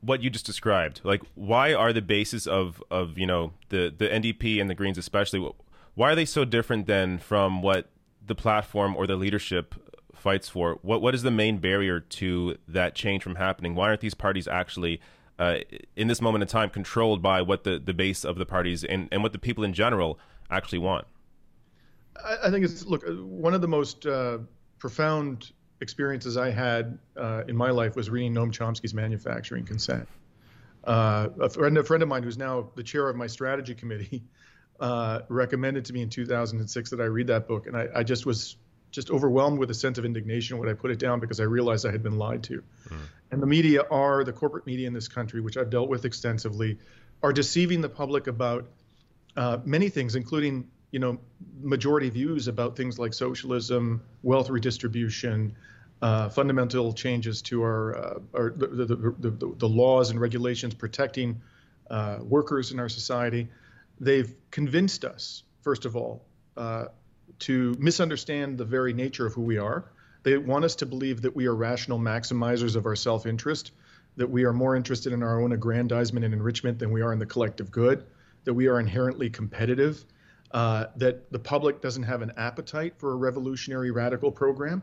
what 0.00 0.22
you 0.22 0.30
just 0.30 0.46
described? 0.46 1.02
Like, 1.04 1.20
why 1.34 1.74
are 1.74 1.92
the 1.92 2.00
bases 2.00 2.46
of, 2.46 2.82
of 2.90 3.18
you 3.18 3.26
know 3.26 3.52
the 3.68 3.94
the 3.96 4.08
NDP 4.08 4.58
and 4.58 4.70
the 4.70 4.74
Greens 4.74 4.96
especially? 4.96 5.46
Why 5.94 6.12
are 6.12 6.14
they 6.14 6.24
so 6.24 6.46
different 6.46 6.86
than 6.86 7.18
from 7.18 7.60
what 7.60 7.90
the 8.26 8.34
platform 8.34 8.96
or 8.96 9.06
the 9.06 9.16
leadership 9.16 9.74
fights 10.14 10.48
for? 10.48 10.78
What 10.80 11.02
what 11.02 11.14
is 11.14 11.22
the 11.22 11.30
main 11.30 11.58
barrier 11.58 12.00
to 12.00 12.56
that 12.66 12.94
change 12.94 13.22
from 13.22 13.34
happening? 13.34 13.74
Why 13.74 13.88
aren't 13.88 14.00
these 14.00 14.14
parties 14.14 14.48
actually 14.48 15.02
uh, 15.38 15.58
in 15.94 16.08
this 16.08 16.20
moment 16.20 16.42
in 16.42 16.48
time 16.48 16.70
controlled 16.70 17.22
by 17.22 17.42
what 17.42 17.64
the, 17.64 17.78
the 17.78 17.94
base 17.94 18.24
of 18.24 18.36
the 18.36 18.46
parties 18.46 18.84
and, 18.84 19.08
and 19.12 19.22
what 19.22 19.32
the 19.32 19.38
people 19.38 19.64
in 19.64 19.72
general 19.72 20.18
actually 20.50 20.78
want? 20.78 21.06
I, 22.24 22.36
I 22.44 22.50
think 22.50 22.64
it's 22.64 22.84
look 22.84 23.04
one 23.06 23.54
of 23.54 23.60
the 23.60 23.68
most 23.68 24.06
uh, 24.06 24.38
profound 24.78 25.52
experiences 25.80 26.36
I 26.36 26.50
had 26.50 26.98
uh, 27.16 27.44
in 27.48 27.56
my 27.56 27.70
life 27.70 27.96
was 27.96 28.08
reading 28.08 28.34
Noam 28.34 28.50
Chomsky's 28.50 28.94
Manufacturing 28.94 29.64
Consent. 29.64 30.08
Uh, 30.84 31.28
a 31.40 31.50
friend, 31.50 31.76
a 31.76 31.84
friend 31.84 32.02
of 32.02 32.08
mine 32.08 32.22
who's 32.22 32.38
now 32.38 32.70
the 32.76 32.82
chair 32.82 33.08
of 33.08 33.16
my 33.16 33.26
strategy 33.26 33.74
committee 33.74 34.22
uh, 34.80 35.20
recommended 35.28 35.84
to 35.86 35.92
me 35.92 36.02
in 36.02 36.08
2006 36.08 36.90
that 36.90 37.00
I 37.00 37.04
read 37.04 37.26
that 37.26 37.48
book, 37.48 37.66
and 37.66 37.76
I, 37.76 37.88
I, 37.94 38.02
just 38.02 38.24
was 38.24 38.56
just 38.96 39.10
overwhelmed 39.10 39.58
with 39.58 39.70
a 39.70 39.74
sense 39.74 39.98
of 39.98 40.06
indignation 40.06 40.56
when 40.56 40.70
I 40.70 40.72
put 40.72 40.90
it 40.90 40.98
down 40.98 41.20
because 41.20 41.38
I 41.38 41.44
realized 41.44 41.84
I 41.84 41.92
had 41.92 42.02
been 42.02 42.16
lied 42.16 42.42
to. 42.44 42.62
Mm. 42.88 42.96
And 43.30 43.42
the 43.42 43.46
media 43.46 43.82
are 43.90 44.24
the 44.24 44.32
corporate 44.32 44.66
media 44.66 44.86
in 44.86 44.94
this 44.94 45.06
country, 45.06 45.42
which 45.42 45.58
I've 45.58 45.68
dealt 45.68 45.90
with 45.90 46.06
extensively, 46.06 46.78
are 47.22 47.32
deceiving 47.32 47.82
the 47.82 47.90
public 47.90 48.26
about 48.26 48.66
uh, 49.36 49.58
many 49.66 49.90
things, 49.90 50.16
including 50.16 50.70
you 50.92 50.98
know 50.98 51.18
majority 51.60 52.08
views 52.08 52.48
about 52.48 52.74
things 52.74 52.98
like 52.98 53.12
socialism, 53.12 54.02
wealth 54.22 54.48
redistribution, 54.48 55.54
uh, 56.00 56.30
fundamental 56.30 56.94
changes 56.94 57.42
to 57.42 57.62
our, 57.62 57.96
uh, 57.98 58.18
our 58.32 58.50
the, 58.56 58.66
the, 58.66 58.96
the, 58.96 59.54
the, 59.58 59.68
laws 59.68 60.08
and 60.08 60.18
regulations 60.18 60.72
protecting 60.72 61.42
uh, 61.90 62.18
workers 62.22 62.72
in 62.72 62.80
our 62.80 62.88
society. 62.88 63.48
They've 64.00 64.34
convinced 64.50 65.04
us, 65.04 65.42
first 65.60 65.84
of 65.84 65.96
all, 65.96 66.24
uh, 66.56 66.86
to 67.40 67.76
misunderstand 67.78 68.58
the 68.58 68.64
very 68.64 68.92
nature 68.92 69.26
of 69.26 69.34
who 69.34 69.42
we 69.42 69.58
are. 69.58 69.84
They 70.22 70.36
want 70.38 70.64
us 70.64 70.76
to 70.76 70.86
believe 70.86 71.22
that 71.22 71.36
we 71.36 71.46
are 71.46 71.54
rational 71.54 71.98
maximizers 71.98 72.76
of 72.76 72.86
our 72.86 72.96
self-interest, 72.96 73.72
that 74.16 74.28
we 74.28 74.44
are 74.44 74.52
more 74.52 74.74
interested 74.74 75.12
in 75.12 75.22
our 75.22 75.40
own 75.40 75.52
aggrandizement 75.52 76.24
and 76.24 76.34
enrichment 76.34 76.78
than 76.78 76.90
we 76.90 77.02
are 77.02 77.12
in 77.12 77.18
the 77.18 77.26
collective 77.26 77.70
good, 77.70 78.04
that 78.44 78.54
we 78.54 78.66
are 78.66 78.80
inherently 78.80 79.30
competitive, 79.30 80.04
uh, 80.52 80.86
that 80.96 81.30
the 81.30 81.38
public 81.38 81.80
doesn't 81.80 82.04
have 82.04 82.22
an 82.22 82.32
appetite 82.36 82.94
for 82.98 83.12
a 83.12 83.16
revolutionary 83.16 83.90
radical 83.90 84.32
program. 84.32 84.82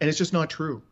And 0.00 0.08
it's 0.08 0.18
just 0.18 0.32
not 0.32 0.50
true. 0.50 0.82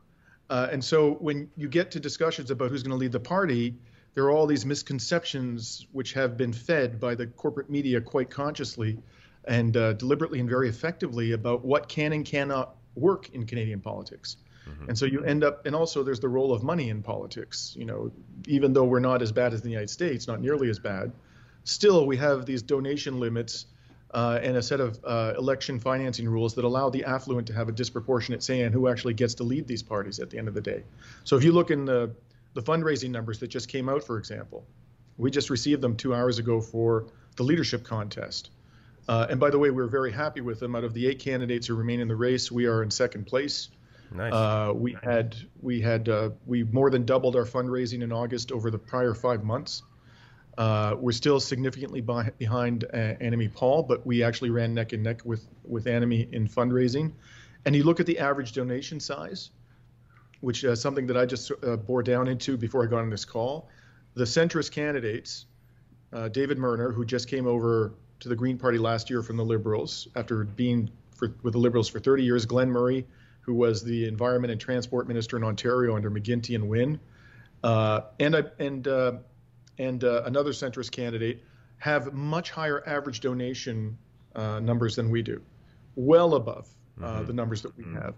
Uh, 0.48 0.68
and 0.70 0.84
so 0.84 1.12
when 1.14 1.50
you 1.56 1.68
get 1.68 1.90
to 1.92 2.00
discussions 2.00 2.50
about 2.50 2.70
who's 2.70 2.82
going 2.82 2.90
to 2.90 2.96
lead 2.96 3.12
the 3.12 3.20
party, 3.20 3.74
there 4.14 4.24
are 4.24 4.30
all 4.30 4.46
these 4.46 4.66
misconceptions 4.66 5.86
which 5.92 6.12
have 6.12 6.36
been 6.36 6.52
fed 6.52 7.00
by 7.00 7.14
the 7.14 7.26
corporate 7.26 7.70
media 7.70 8.00
quite 8.00 8.30
consciously 8.30 8.98
and 9.44 9.76
uh, 9.76 9.92
deliberately 9.94 10.40
and 10.40 10.48
very 10.48 10.68
effectively 10.68 11.32
about 11.32 11.64
what 11.64 11.88
can 11.88 12.12
and 12.12 12.24
cannot 12.24 12.76
work 12.94 13.30
in 13.30 13.46
Canadian 13.46 13.80
politics. 13.80 14.36
Mm-hmm. 14.68 14.90
And 14.90 14.98
so 14.98 15.06
you 15.06 15.24
end 15.24 15.42
up, 15.42 15.66
and 15.66 15.74
also 15.74 16.02
there's 16.02 16.20
the 16.20 16.28
role 16.28 16.52
of 16.52 16.62
money 16.62 16.88
in 16.88 17.02
politics. 17.02 17.74
You 17.76 17.84
know, 17.84 18.12
even 18.46 18.72
though 18.72 18.84
we're 18.84 19.00
not 19.00 19.22
as 19.22 19.32
bad 19.32 19.52
as 19.52 19.62
the 19.62 19.68
United 19.68 19.90
States, 19.90 20.28
not 20.28 20.40
nearly 20.40 20.70
as 20.70 20.78
bad, 20.78 21.12
still 21.64 22.06
we 22.06 22.16
have 22.18 22.46
these 22.46 22.62
donation 22.62 23.18
limits 23.18 23.66
uh, 24.12 24.38
and 24.42 24.56
a 24.56 24.62
set 24.62 24.80
of 24.80 25.00
uh, 25.04 25.34
election 25.38 25.80
financing 25.80 26.28
rules 26.28 26.54
that 26.54 26.64
allow 26.64 26.90
the 26.90 27.04
affluent 27.04 27.46
to 27.46 27.52
have 27.52 27.68
a 27.68 27.72
disproportionate 27.72 28.42
say 28.42 28.60
in 28.60 28.72
who 28.72 28.88
actually 28.88 29.14
gets 29.14 29.34
to 29.34 29.42
lead 29.42 29.66
these 29.66 29.82
parties 29.82 30.20
at 30.20 30.30
the 30.30 30.38
end 30.38 30.48
of 30.48 30.54
the 30.54 30.60
day. 30.60 30.84
So 31.24 31.36
if 31.36 31.44
you 31.44 31.52
look 31.52 31.70
in 31.70 31.84
the, 31.84 32.14
the 32.54 32.62
fundraising 32.62 33.10
numbers 33.10 33.38
that 33.40 33.48
just 33.48 33.68
came 33.68 33.88
out, 33.88 34.04
for 34.04 34.18
example, 34.18 34.66
we 35.16 35.30
just 35.30 35.50
received 35.50 35.80
them 35.80 35.96
two 35.96 36.14
hours 36.14 36.38
ago 36.38 36.60
for 36.60 37.06
the 37.36 37.42
leadership 37.42 37.84
contest. 37.84 38.50
Uh, 39.08 39.26
and 39.28 39.40
by 39.40 39.50
the 39.50 39.58
way, 39.58 39.70
we're 39.70 39.88
very 39.88 40.12
happy 40.12 40.40
with 40.40 40.60
them. 40.60 40.76
Out 40.76 40.84
of 40.84 40.94
the 40.94 41.06
eight 41.06 41.18
candidates 41.18 41.66
who 41.66 41.74
remain 41.74 42.00
in 42.00 42.08
the 42.08 42.16
race, 42.16 42.52
we 42.52 42.66
are 42.66 42.82
in 42.82 42.90
second 42.90 43.26
place. 43.26 43.68
Nice. 44.14 44.32
Uh, 44.32 44.72
we 44.74 44.96
had 45.02 45.36
we 45.60 45.80
had 45.80 46.08
uh, 46.08 46.30
we 46.46 46.64
more 46.64 46.90
than 46.90 47.04
doubled 47.04 47.34
our 47.34 47.44
fundraising 47.44 48.02
in 48.02 48.12
August 48.12 48.52
over 48.52 48.70
the 48.70 48.78
prior 48.78 49.14
five 49.14 49.42
months. 49.42 49.82
Uh, 50.58 50.94
we're 50.98 51.12
still 51.12 51.40
significantly 51.40 52.02
by, 52.02 52.28
behind 52.38 52.84
uh, 52.84 53.16
Annamie 53.22 53.52
Paul, 53.52 53.82
but 53.82 54.06
we 54.06 54.22
actually 54.22 54.50
ran 54.50 54.74
neck 54.74 54.92
and 54.92 55.02
neck 55.02 55.24
with 55.24 55.46
with 55.64 55.86
Annamie 55.86 56.32
in 56.32 56.46
fundraising. 56.46 57.12
And 57.64 57.74
you 57.74 57.84
look 57.84 58.00
at 58.00 58.06
the 58.06 58.18
average 58.18 58.52
donation 58.52 59.00
size, 59.00 59.50
which 60.40 60.62
is 60.64 60.80
something 60.80 61.06
that 61.06 61.16
I 61.16 61.24
just 61.24 61.50
uh, 61.62 61.76
bore 61.76 62.02
down 62.02 62.28
into 62.28 62.56
before 62.56 62.84
I 62.84 62.86
got 62.86 63.00
on 63.00 63.10
this 63.10 63.24
call. 63.24 63.68
The 64.14 64.24
centrist 64.24 64.72
candidates, 64.72 65.46
uh, 66.12 66.28
David 66.28 66.58
Merner, 66.58 66.92
who 66.92 67.06
just 67.06 67.28
came 67.28 67.46
over 67.46 67.94
to 68.22 68.28
the 68.28 68.36
Green 68.36 68.56
Party 68.56 68.78
last 68.78 69.10
year 69.10 69.22
from 69.22 69.36
the 69.36 69.44
Liberals 69.44 70.08
after 70.14 70.44
being 70.44 70.90
for, 71.16 71.34
with 71.42 71.52
the 71.52 71.58
Liberals 71.58 71.88
for 71.88 71.98
30 71.98 72.22
years, 72.22 72.46
Glenn 72.46 72.70
Murray, 72.70 73.04
who 73.40 73.54
was 73.54 73.82
the 73.82 74.06
Environment 74.06 74.50
and 74.50 74.60
Transport 74.60 75.08
Minister 75.08 75.36
in 75.36 75.44
Ontario 75.44 75.96
under 75.96 76.10
McGuinty 76.10 76.54
and 76.54 76.68
Wynne, 76.68 77.00
uh, 77.64 78.02
and 78.20 78.50
and 78.58 78.88
uh, 78.88 79.12
and 79.78 80.04
uh, 80.04 80.22
another 80.24 80.52
centrist 80.52 80.92
candidate 80.92 81.42
have 81.78 82.12
much 82.12 82.50
higher 82.50 82.86
average 82.86 83.20
donation 83.20 83.98
uh, 84.36 84.60
numbers 84.60 84.94
than 84.94 85.10
we 85.10 85.22
do, 85.22 85.42
well 85.96 86.34
above 86.34 86.68
uh, 87.02 87.06
mm-hmm. 87.06 87.26
the 87.26 87.32
numbers 87.32 87.62
that 87.62 87.76
we 87.76 87.82
mm-hmm. 87.82 87.96
have. 87.96 88.14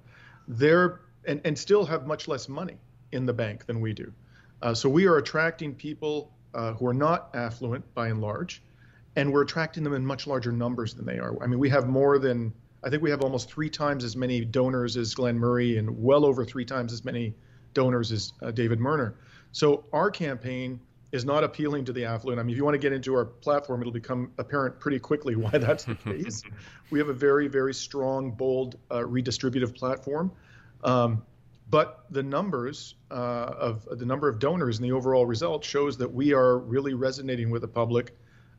They're 0.46 1.00
and, 1.26 1.40
and 1.46 1.58
still 1.58 1.86
have 1.86 2.06
much 2.06 2.28
less 2.28 2.48
money 2.50 2.76
in 3.12 3.24
the 3.24 3.32
bank 3.32 3.64
than 3.64 3.80
we 3.80 3.94
do. 3.94 4.12
Uh, 4.60 4.74
so 4.74 4.90
we 4.90 5.06
are 5.06 5.16
attracting 5.16 5.74
people 5.74 6.30
who 6.78 6.86
are 6.86 6.94
not 6.94 7.30
affluent 7.34 7.82
by 7.94 8.08
and 8.08 8.20
large, 8.20 8.62
and 9.16 9.32
we're 9.32 9.42
attracting 9.42 9.84
them 9.84 9.94
in 9.94 10.04
much 10.04 10.26
larger 10.26 10.52
numbers 10.52 10.94
than 10.94 11.06
they 11.06 11.18
are. 11.18 11.40
I 11.42 11.46
mean, 11.46 11.58
we 11.58 11.70
have 11.70 11.88
more 11.88 12.18
than 12.18 12.52
I 12.84 12.90
think 12.90 13.02
we 13.02 13.10
have 13.10 13.22
almost 13.22 13.50
three 13.50 13.70
times 13.70 14.04
as 14.04 14.14
many 14.14 14.44
donors 14.44 14.96
as 14.98 15.14
Glenn 15.14 15.38
Murray, 15.38 15.78
and 15.78 16.02
well 16.02 16.24
over 16.24 16.44
three 16.44 16.66
times 16.66 16.92
as 16.92 17.04
many 17.04 17.34
donors 17.72 18.12
as 18.12 18.32
David 18.52 18.78
Merner. 18.78 19.14
So 19.52 19.84
our 19.92 20.10
campaign 20.10 20.80
is 21.10 21.24
not 21.24 21.44
appealing 21.44 21.84
to 21.84 21.92
the 21.92 22.04
affluent. 22.04 22.40
I 22.40 22.42
mean, 22.42 22.52
if 22.52 22.56
you 22.58 22.64
want 22.64 22.74
to 22.74 22.78
get 22.78 22.92
into 22.92 23.14
our 23.14 23.24
platform, 23.24 23.80
it'll 23.80 23.92
become 23.92 24.32
apparent 24.36 24.80
pretty 24.80 24.98
quickly 24.98 25.36
why 25.36 25.50
that's 25.52 25.84
the 25.84 25.94
case. 25.94 26.42
we 26.90 26.98
have 26.98 27.08
a 27.08 27.14
very, 27.14 27.48
very 27.48 27.72
strong, 27.72 28.32
bold, 28.32 28.76
uh, 28.90 28.96
redistributive 28.96 29.74
platform. 29.74 30.32
Um, 30.82 31.22
but 31.70 32.04
the 32.10 32.22
numbers 32.22 32.96
uh, 33.10 33.14
of 33.14 33.86
the 33.98 34.04
number 34.04 34.28
of 34.28 34.38
donors 34.38 34.78
and 34.78 34.84
the 34.84 34.92
overall 34.92 35.24
result 35.24 35.64
shows 35.64 35.96
that 35.98 36.12
we 36.12 36.34
are 36.34 36.58
really 36.58 36.92
resonating 36.92 37.48
with 37.48 37.62
the 37.62 37.68
public, 37.68 38.14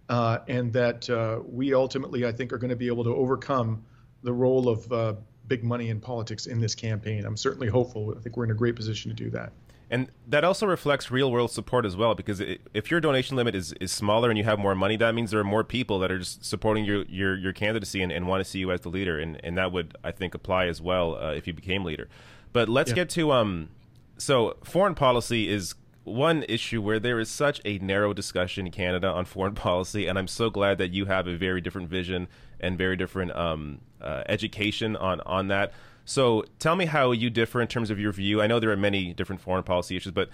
uh, 0.10 0.40
and 0.48 0.72
that 0.74 1.10
uh, 1.10 1.40
we 1.48 1.74
ultimately, 1.74 2.26
I 2.26 2.32
think, 2.32 2.54
are 2.54 2.58
going 2.58 2.70
to 2.70 2.76
be 2.76 2.88
able 2.88 3.04
to 3.04 3.16
overcome 3.16 3.84
the 4.24 4.34
role 4.34 4.70
of 4.70 4.92
uh, 4.92 5.14
big 5.48 5.64
money 5.64 5.90
in 5.90 6.00
politics 6.00 6.46
in 6.48 6.60
this 6.60 6.76
campaign. 6.76 7.26
I'm 7.26 7.38
certainly 7.38 7.68
hopeful. 7.68 8.14
I 8.18 8.22
think 8.22 8.38
we're 8.38 8.46
in 8.46 8.52
a 8.52 8.56
great 8.56 8.76
position 8.76 9.10
to 9.10 9.16
do 9.16 9.30
that. 9.32 9.52
And 9.92 10.10
that 10.28 10.44
also 10.44 10.66
reflects 10.66 11.12
real 11.12 11.32
world 11.32 11.52
support 11.52 11.86
as 11.86 11.96
well, 11.96 12.16
because 12.16 12.42
if 12.74 12.90
your 12.90 13.00
donation 13.00 13.38
limit 13.38 13.54
is, 13.54 13.72
is 13.74 13.92
smaller 13.92 14.30
and 14.30 14.38
you 14.38 14.44
have 14.44 14.58
more 14.58 14.74
money, 14.74 14.98
that 14.98 15.14
means 15.14 15.30
there 15.30 15.40
are 15.40 15.44
more 15.44 15.64
people 15.64 16.00
that 16.00 16.12
are 16.12 16.18
just 16.18 16.44
supporting 16.44 16.86
your, 16.86 17.04
your, 17.04 17.38
your 17.38 17.54
candidacy 17.54 18.02
and, 18.02 18.12
and 18.12 18.28
want 18.28 18.44
to 18.44 18.50
see 18.50 18.58
you 18.58 18.72
as 18.72 18.82
the 18.82 18.90
leader. 18.90 19.20
And, 19.20 19.40
and 19.44 19.56
that 19.60 19.72
would, 19.72 19.96
I 20.04 20.12
think, 20.12 20.34
apply 20.34 20.66
as 20.66 20.82
well 20.82 21.16
uh, 21.16 21.34
if 21.34 21.46
you 21.46 21.54
became 21.54 21.84
leader. 21.84 22.10
But 22.52 22.68
let's 22.68 22.90
yeah. 22.90 22.96
get 22.96 23.10
to 23.12 23.32
um, 23.32 23.70
so 24.18 24.58
foreign 24.64 24.96
policy 24.96 25.48
is 25.50 25.76
one 26.06 26.44
issue 26.48 26.82
where 26.82 27.00
there 27.00 27.20
is 27.20 27.30
such 27.30 27.60
a 27.66 27.80
narrow 27.80 28.14
discussion 28.14 28.68
in 28.68 28.72
Canada 28.72 29.08
on 29.08 29.26
foreign 29.26 29.56
policy, 29.68 30.08
and 30.08 30.18
I'm 30.18 30.28
so 30.28 30.50
glad 30.50 30.78
that 30.78 30.92
you 30.92 31.06
have 31.06 31.28
a 31.28 31.36
very 31.36 31.60
different 31.60 31.90
vision 31.90 32.28
and 32.60 32.78
very 32.78 32.96
different 32.96 33.36
um, 33.36 33.82
uh, 34.00 34.24
education 34.28 34.96
on 34.96 35.20
on 35.22 35.50
that. 35.50 35.74
So 36.06 36.46
tell 36.60 36.76
me 36.76 36.86
how 36.86 37.12
you 37.12 37.30
differ 37.30 37.62
in 37.62 37.68
terms 37.68 37.90
of 37.90 38.00
your 38.00 38.12
view. 38.12 38.42
I 38.42 38.48
know 38.48 38.60
there 38.60 38.72
are 38.72 38.78
many 38.78 39.14
different 39.14 39.42
foreign 39.42 39.64
policy 39.64 39.98
issues, 39.98 40.14
but 40.14 40.30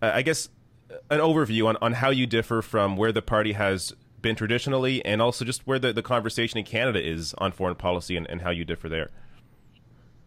uh, 0.00 0.10
I 0.14 0.22
guess 0.22 0.48
uh, 0.90 0.94
an 1.10 1.20
overview 1.20 1.66
on, 1.66 1.76
on 1.82 1.92
how 1.92 2.08
you 2.08 2.26
differ 2.26 2.62
from 2.62 2.96
where 2.96 3.12
the 3.12 3.20
party 3.20 3.52
has 3.52 3.94
been 4.22 4.34
traditionally 4.34 5.04
and 5.04 5.20
also 5.20 5.44
just 5.44 5.66
where 5.66 5.78
the, 5.78 5.92
the 5.92 6.02
conversation 6.02 6.58
in 6.58 6.64
Canada 6.64 7.06
is 7.06 7.34
on 7.38 7.52
foreign 7.52 7.74
policy 7.74 8.16
and, 8.16 8.26
and 8.28 8.40
how 8.42 8.50
you 8.50 8.64
differ 8.64 8.88
there. 8.88 9.10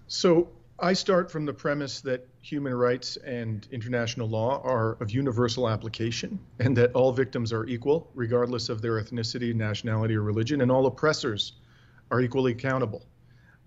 So 0.08 0.50
I 0.84 0.92
start 0.92 1.32
from 1.32 1.46
the 1.46 1.54
premise 1.54 2.02
that 2.02 2.28
human 2.42 2.74
rights 2.74 3.16
and 3.16 3.66
international 3.72 4.28
law 4.28 4.62
are 4.66 4.98
of 5.00 5.12
universal 5.12 5.70
application 5.70 6.38
and 6.60 6.76
that 6.76 6.92
all 6.92 7.14
victims 7.14 7.54
are 7.54 7.66
equal, 7.68 8.12
regardless 8.14 8.68
of 8.68 8.82
their 8.82 9.02
ethnicity, 9.02 9.56
nationality, 9.56 10.14
or 10.14 10.24
religion, 10.24 10.60
and 10.60 10.70
all 10.70 10.86
oppressors 10.86 11.54
are 12.12 12.20
equally 12.20 12.52
accountable. 12.52 13.06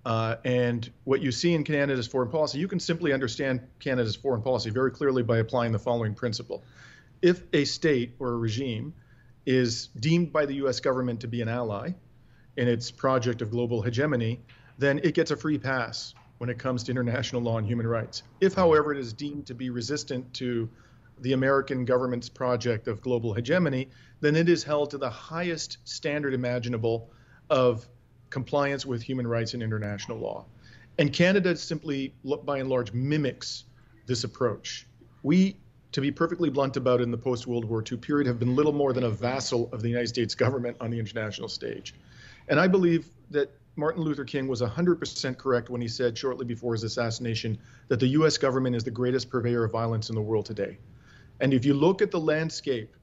Uh, 0.05 0.37
and 0.45 0.93
what 1.05 1.23
you 1.23 1.33
see 1.33 1.55
in 1.55 1.65
Canada's 1.65 2.07
foreign 2.07 2.29
policy, 2.29 2.59
you 2.59 2.69
can 2.69 2.79
simply 2.79 3.15
understand 3.15 3.63
Canada's 3.81 4.15
foreign 4.15 4.43
policy 4.43 4.69
very 4.69 4.91
clearly 4.91 5.23
by 5.23 5.39
applying 5.39 5.73
the 5.73 5.79
following 5.79 6.15
principle. 6.15 6.65
If 7.23 7.45
a 7.55 7.65
state 7.65 8.15
or 8.19 8.35
a 8.35 8.37
regime 8.37 8.93
is 9.47 9.87
deemed 9.87 10.35
by 10.35 10.45
the 10.45 10.57
US 10.67 10.81
government 10.81 11.21
to 11.21 11.29
be 11.29 11.41
an 11.41 11.49
ally 11.49 11.93
in 12.59 12.69
its 12.69 12.91
project 12.91 13.41
of 13.41 13.51
global 13.51 13.81
hegemony, 13.81 14.43
then 14.77 15.01
it 15.03 15.15
gets 15.15 15.31
a 15.31 15.37
free 15.37 15.57
pass 15.57 16.13
when 16.39 16.51
it 16.51 16.59
comes 16.59 16.83
to 16.85 16.91
international 16.91 17.43
law 17.43 17.59
and 17.59 17.67
human 17.67 17.87
rights. 17.87 18.23
If, 18.41 18.55
however, 18.55 18.93
it 18.93 18.99
is 18.99 19.13
deemed 19.13 19.47
to 19.47 19.55
be 19.55 19.71
resistant 19.71 20.33
to 20.35 20.69
the 21.21 21.33
American 21.33 21.85
government's 21.85 22.29
project 22.29 22.89
of 22.89 23.01
global 23.01 23.33
hegemony, 23.33 23.89
then 24.21 24.37
it 24.37 24.49
is 24.49 24.63
held 24.63 24.91
to 24.91 24.99
the 24.99 25.09
highest 25.09 25.79
standard 25.85 26.35
imaginable 26.35 27.11
of 27.49 27.89
compliance 28.29 28.85
with 28.85 29.03
human 29.03 29.27
rights 29.27 29.55
and 29.55 29.63
international 29.63 30.19
law. 30.19 30.45
And 30.99 31.13
Canada 31.13 31.57
simply, 31.57 32.15
by 32.45 32.59
and 32.59 32.69
large, 32.69 32.93
mimics 32.93 33.65
this 34.07 34.25
approach. 34.25 34.87
We, 35.23 35.57
to 35.93 36.01
be 36.01 36.11
perfectly 36.11 36.51
blunt 36.51 36.77
about 36.77 37.01
it, 37.01 37.05
in 37.05 37.11
the 37.11 37.19
post 37.19 37.47
World 37.47 37.65
War 37.65 37.83
II 37.91 37.99
period, 37.99 38.27
have 38.27 38.39
been 38.39 38.55
little 38.55 38.73
more 38.73 38.93
than 38.93 39.05
a 39.05 39.11
vassal 39.11 39.69
of 39.73 39.83
the 39.83 39.89
United 39.89 40.09
States 40.09 40.35
government 40.35 40.77
on 40.81 40.91
the 40.91 40.99
international 40.99 41.49
stage. 41.49 41.95
And 42.49 42.61
I 42.61 42.67
believe 42.67 43.07
that 43.31 43.51
Martin 43.79 44.03
Luther 44.03 44.25
King 44.25 44.49
was 44.49 44.63
100% 44.63 45.37
correct 45.37 45.69
when 45.69 45.83
he 45.83 45.89
said 45.89 46.17
shortly 46.17 46.47
before 46.47 46.73
his 46.73 46.83
assassination 46.83 47.59
that 47.89 48.01
the 48.01 48.09
U.S. 48.09 48.39
government 48.39 48.75
is 48.75 48.85
the 48.85 48.91
greatest 48.91 49.29
purveyor 49.29 49.65
of 49.65 49.73
violence 49.73 50.09
in 50.09 50.15
the 50.15 50.23
world 50.23 50.47
today. 50.47 50.79
And 51.41 51.53
if 51.53 51.67
you 51.67 51.75
look 51.75 52.01
at 52.01 52.11
the 52.11 52.19
landscape 52.19 52.97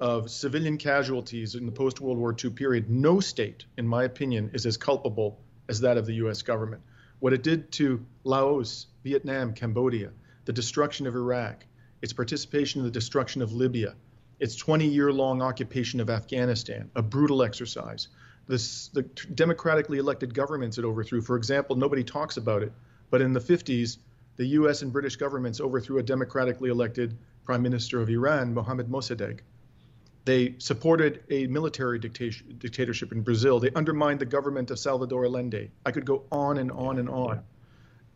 of 0.00 0.28
civilian 0.28 0.78
casualties 0.78 1.54
in 1.54 1.64
the 1.64 1.72
post 1.72 2.00
World 2.00 2.18
War 2.18 2.34
II 2.44 2.50
period, 2.50 2.90
no 2.90 3.20
state, 3.20 3.66
in 3.78 3.86
my 3.86 4.02
opinion, 4.02 4.50
is 4.52 4.66
as 4.66 4.76
culpable 4.76 5.38
as 5.68 5.80
that 5.80 5.96
of 5.96 6.06
the 6.06 6.14
US 6.14 6.42
government. 6.42 6.82
What 7.20 7.32
it 7.32 7.44
did 7.44 7.70
to 7.72 8.04
Laos, 8.24 8.86
Vietnam, 9.04 9.54
Cambodia, 9.54 10.10
the 10.44 10.52
destruction 10.52 11.06
of 11.06 11.14
Iraq, 11.14 11.64
its 12.02 12.12
participation 12.12 12.80
in 12.80 12.84
the 12.84 12.90
destruction 12.90 13.42
of 13.42 13.52
Libya, 13.52 13.94
its 14.40 14.56
20 14.56 14.86
year 14.86 15.12
long 15.12 15.40
occupation 15.40 16.00
of 16.00 16.10
Afghanistan, 16.10 16.90
a 16.96 17.02
brutal 17.02 17.42
exercise. 17.42 18.08
The 18.46 19.02
democratically 19.34 19.98
elected 19.98 20.32
governments 20.34 20.78
it 20.78 20.84
overthrew. 20.84 21.20
For 21.20 21.36
example, 21.36 21.76
nobody 21.76 22.04
talks 22.04 22.36
about 22.36 22.62
it, 22.62 22.72
but 23.10 23.20
in 23.20 23.32
the 23.32 23.40
50s, 23.40 23.98
the 24.36 24.46
US 24.46 24.82
and 24.82 24.92
British 24.92 25.16
governments 25.16 25.60
overthrew 25.60 25.98
a 25.98 26.02
democratically 26.02 26.70
elected 26.70 27.16
prime 27.44 27.62
minister 27.62 28.00
of 28.00 28.08
Iran, 28.08 28.54
Mohammad 28.54 28.88
Mossadegh. 28.88 29.40
They 30.24 30.56
supported 30.58 31.22
a 31.30 31.46
military 31.46 31.98
dictatorship 31.98 33.12
in 33.12 33.22
Brazil. 33.22 33.60
They 33.60 33.70
undermined 33.70 34.20
the 34.20 34.26
government 34.26 34.70
of 34.70 34.78
Salvador 34.78 35.24
Allende. 35.24 35.70
I 35.84 35.92
could 35.92 36.04
go 36.04 36.24
on 36.32 36.58
and 36.58 36.72
on 36.72 36.98
and 36.98 37.08
on. 37.08 37.44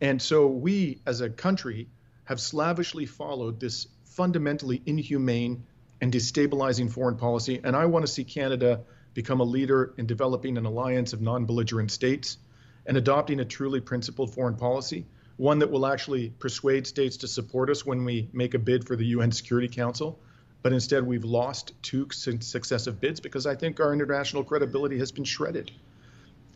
And 0.01 0.21
so 0.21 0.47
we, 0.47 0.99
as 1.05 1.21
a 1.21 1.29
country, 1.29 1.87
have 2.25 2.41
slavishly 2.41 3.05
followed 3.05 3.59
this 3.59 3.87
fundamentally 4.03 4.81
inhumane 4.85 5.63
and 6.01 6.11
destabilizing 6.11 6.91
foreign 6.91 7.15
policy. 7.15 7.61
And 7.63 7.75
I 7.75 7.85
want 7.85 8.05
to 8.05 8.11
see 8.11 8.23
Canada 8.25 8.81
become 9.13 9.39
a 9.39 9.43
leader 9.43 9.93
in 9.97 10.05
developing 10.05 10.57
an 10.57 10.65
alliance 10.65 11.13
of 11.13 11.21
non 11.21 11.45
belligerent 11.45 11.91
states 11.91 12.37
and 12.85 12.97
adopting 12.97 13.39
a 13.39 13.45
truly 13.45 13.79
principled 13.79 14.33
foreign 14.33 14.55
policy, 14.55 15.05
one 15.37 15.59
that 15.59 15.69
will 15.69 15.85
actually 15.85 16.29
persuade 16.39 16.87
states 16.87 17.17
to 17.17 17.27
support 17.27 17.69
us 17.69 17.85
when 17.85 18.05
we 18.05 18.29
make 18.33 18.53
a 18.53 18.59
bid 18.59 18.87
for 18.87 18.95
the 18.95 19.05
UN 19.05 19.31
Security 19.31 19.67
Council 19.67 20.19
but 20.63 20.73
instead 20.73 21.05
we've 21.05 21.23
lost 21.23 21.73
two 21.81 22.07
successive 22.11 22.99
bids 22.99 23.19
because 23.19 23.45
I 23.45 23.55
think 23.55 23.79
our 23.79 23.93
international 23.93 24.43
credibility 24.43 24.97
has 24.99 25.11
been 25.11 25.23
shredded. 25.23 25.71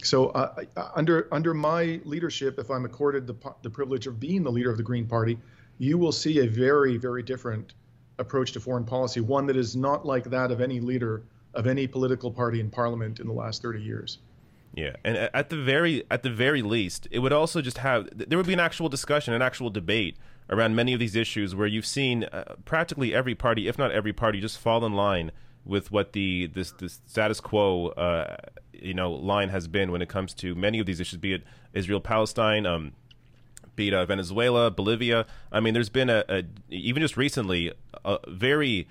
So 0.04 0.28
uh, 0.30 0.64
under 0.96 1.28
under 1.32 1.54
my 1.54 2.00
leadership, 2.04 2.60
if 2.60 2.70
I'm 2.70 2.86
accorded 2.86 3.26
the, 3.26 3.36
the 3.64 3.70
privilege 3.70 4.08
of 4.08 4.20
being 4.20 4.44
the 4.44 4.52
leader 4.52 4.70
of 4.70 4.78
the 4.78 4.84
Green 4.84 5.08
Party, 5.08 5.40
you 5.78 5.98
will 5.98 6.12
see 6.12 6.40
a 6.40 6.48
very 6.48 6.98
very 6.98 7.24
different 7.24 7.74
approach 8.20 8.52
to 8.54 8.60
foreign 8.60 8.86
policy, 8.86 9.20
one 9.22 9.48
that 9.48 9.58
is 9.58 9.76
not 9.76 10.06
like 10.06 10.26
that 10.26 10.52
of 10.52 10.62
any 10.62 10.80
leader 10.80 11.24
of 11.56 11.68
any 11.68 11.88
political 11.88 12.32
party 12.32 12.60
in 12.60 12.70
Parliament 12.70 13.20
in 13.20 13.28
the 13.28 13.34
last 13.34 13.62
30 13.62 13.82
years. 13.82 14.20
Yeah, 14.74 14.96
and 15.06 15.16
at 15.16 15.50
the 15.50 15.62
very 15.62 16.04
at 16.12 16.24
the 16.24 16.30
very 16.30 16.62
least, 16.62 17.08
it 17.10 17.20
would 17.20 17.32
also 17.32 17.62
just 17.62 17.78
have 17.78 18.10
there 18.14 18.38
would 18.38 18.48
be 18.48 18.54
an 18.54 18.60
actual 18.60 18.90
discussion, 18.90 19.34
an 19.34 19.42
actual 19.42 19.70
debate 19.70 20.18
around 20.50 20.76
many 20.76 20.94
of 20.94 21.00
these 21.00 21.16
issues 21.16 21.56
where 21.56 21.66
you've 21.66 21.86
seen 21.86 22.26
uh, 22.26 22.56
practically 22.66 23.16
every 23.16 23.34
party, 23.36 23.70
if 23.70 23.78
not 23.78 23.92
every 23.92 24.12
party, 24.12 24.42
just 24.42 24.60
fall 24.60 24.86
in 24.86 24.94
line 24.94 25.32
with 25.64 25.92
what 25.92 26.12
the 26.12 26.48
this, 26.48 26.72
this 26.72 27.00
status 27.08 27.40
quo 27.40 27.88
uh, 27.90 28.36
you 28.74 28.94
know 28.94 29.12
line 29.12 29.50
has 29.50 29.68
been 29.68 29.92
when 29.94 30.02
it 30.02 30.10
comes 30.10 30.34
to 30.34 30.54
many 30.56 30.80
of 30.80 30.86
these 30.86 31.00
issues, 31.00 31.20
be 31.20 31.34
it 31.34 31.44
Israel 31.74 32.02
Palestine, 32.02 32.66
um, 32.66 32.92
be 33.78 33.88
it 33.88 33.94
uh, 33.94 34.06
Venezuela, 34.06 34.70
Bolivia. 34.70 35.26
I 35.52 35.62
mean, 35.62 35.74
there's 35.74 35.90
been 35.90 36.10
a, 36.10 36.26
a 36.28 36.44
even 36.70 37.02
just 37.02 37.16
recently 37.16 37.72
a 38.04 38.20
very 38.28 38.88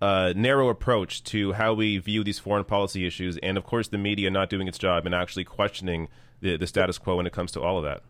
uh, 0.00 0.32
narrow 0.34 0.68
approach 0.68 1.22
to 1.24 1.52
how 1.52 1.74
we 1.74 1.98
view 1.98 2.24
these 2.24 2.38
foreign 2.38 2.64
policy 2.64 3.06
issues, 3.06 3.36
and 3.38 3.58
of 3.58 3.64
course, 3.64 3.88
the 3.88 3.98
media 3.98 4.30
not 4.30 4.48
doing 4.48 4.66
its 4.66 4.78
job 4.78 5.06
and 5.06 5.14
actually 5.14 5.44
questioning 5.44 6.08
the, 6.40 6.56
the 6.56 6.66
status 6.66 6.98
quo 6.98 7.16
when 7.16 7.26
it 7.26 7.32
comes 7.32 7.52
to 7.52 7.60
all 7.60 7.78
of 7.78 7.84
that. 7.84 8.02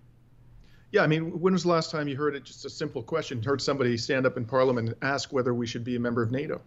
Yeah, 0.93 1.03
I 1.03 1.07
mean, 1.07 1.41
when 1.41 1.53
was 1.53 1.63
the 1.63 1.69
last 1.69 1.91
time 1.91 2.09
you 2.09 2.17
heard 2.17 2.35
it? 2.35 2.45
Just 2.45 2.65
a 2.65 2.71
simple 2.71 3.03
question. 3.03 3.43
Heard 3.43 3.63
somebody 3.63 3.97
stand 3.97 4.27
up 4.27 4.37
in 4.37 4.45
Parliament 4.45 4.89
and 4.89 4.97
ask 5.03 5.33
whether 5.33 5.55
we 5.55 5.67
should 5.67 5.85
be 5.85 5.97
a 5.97 6.01
member 6.01 6.23
of 6.23 6.33
NATO? 6.33 6.61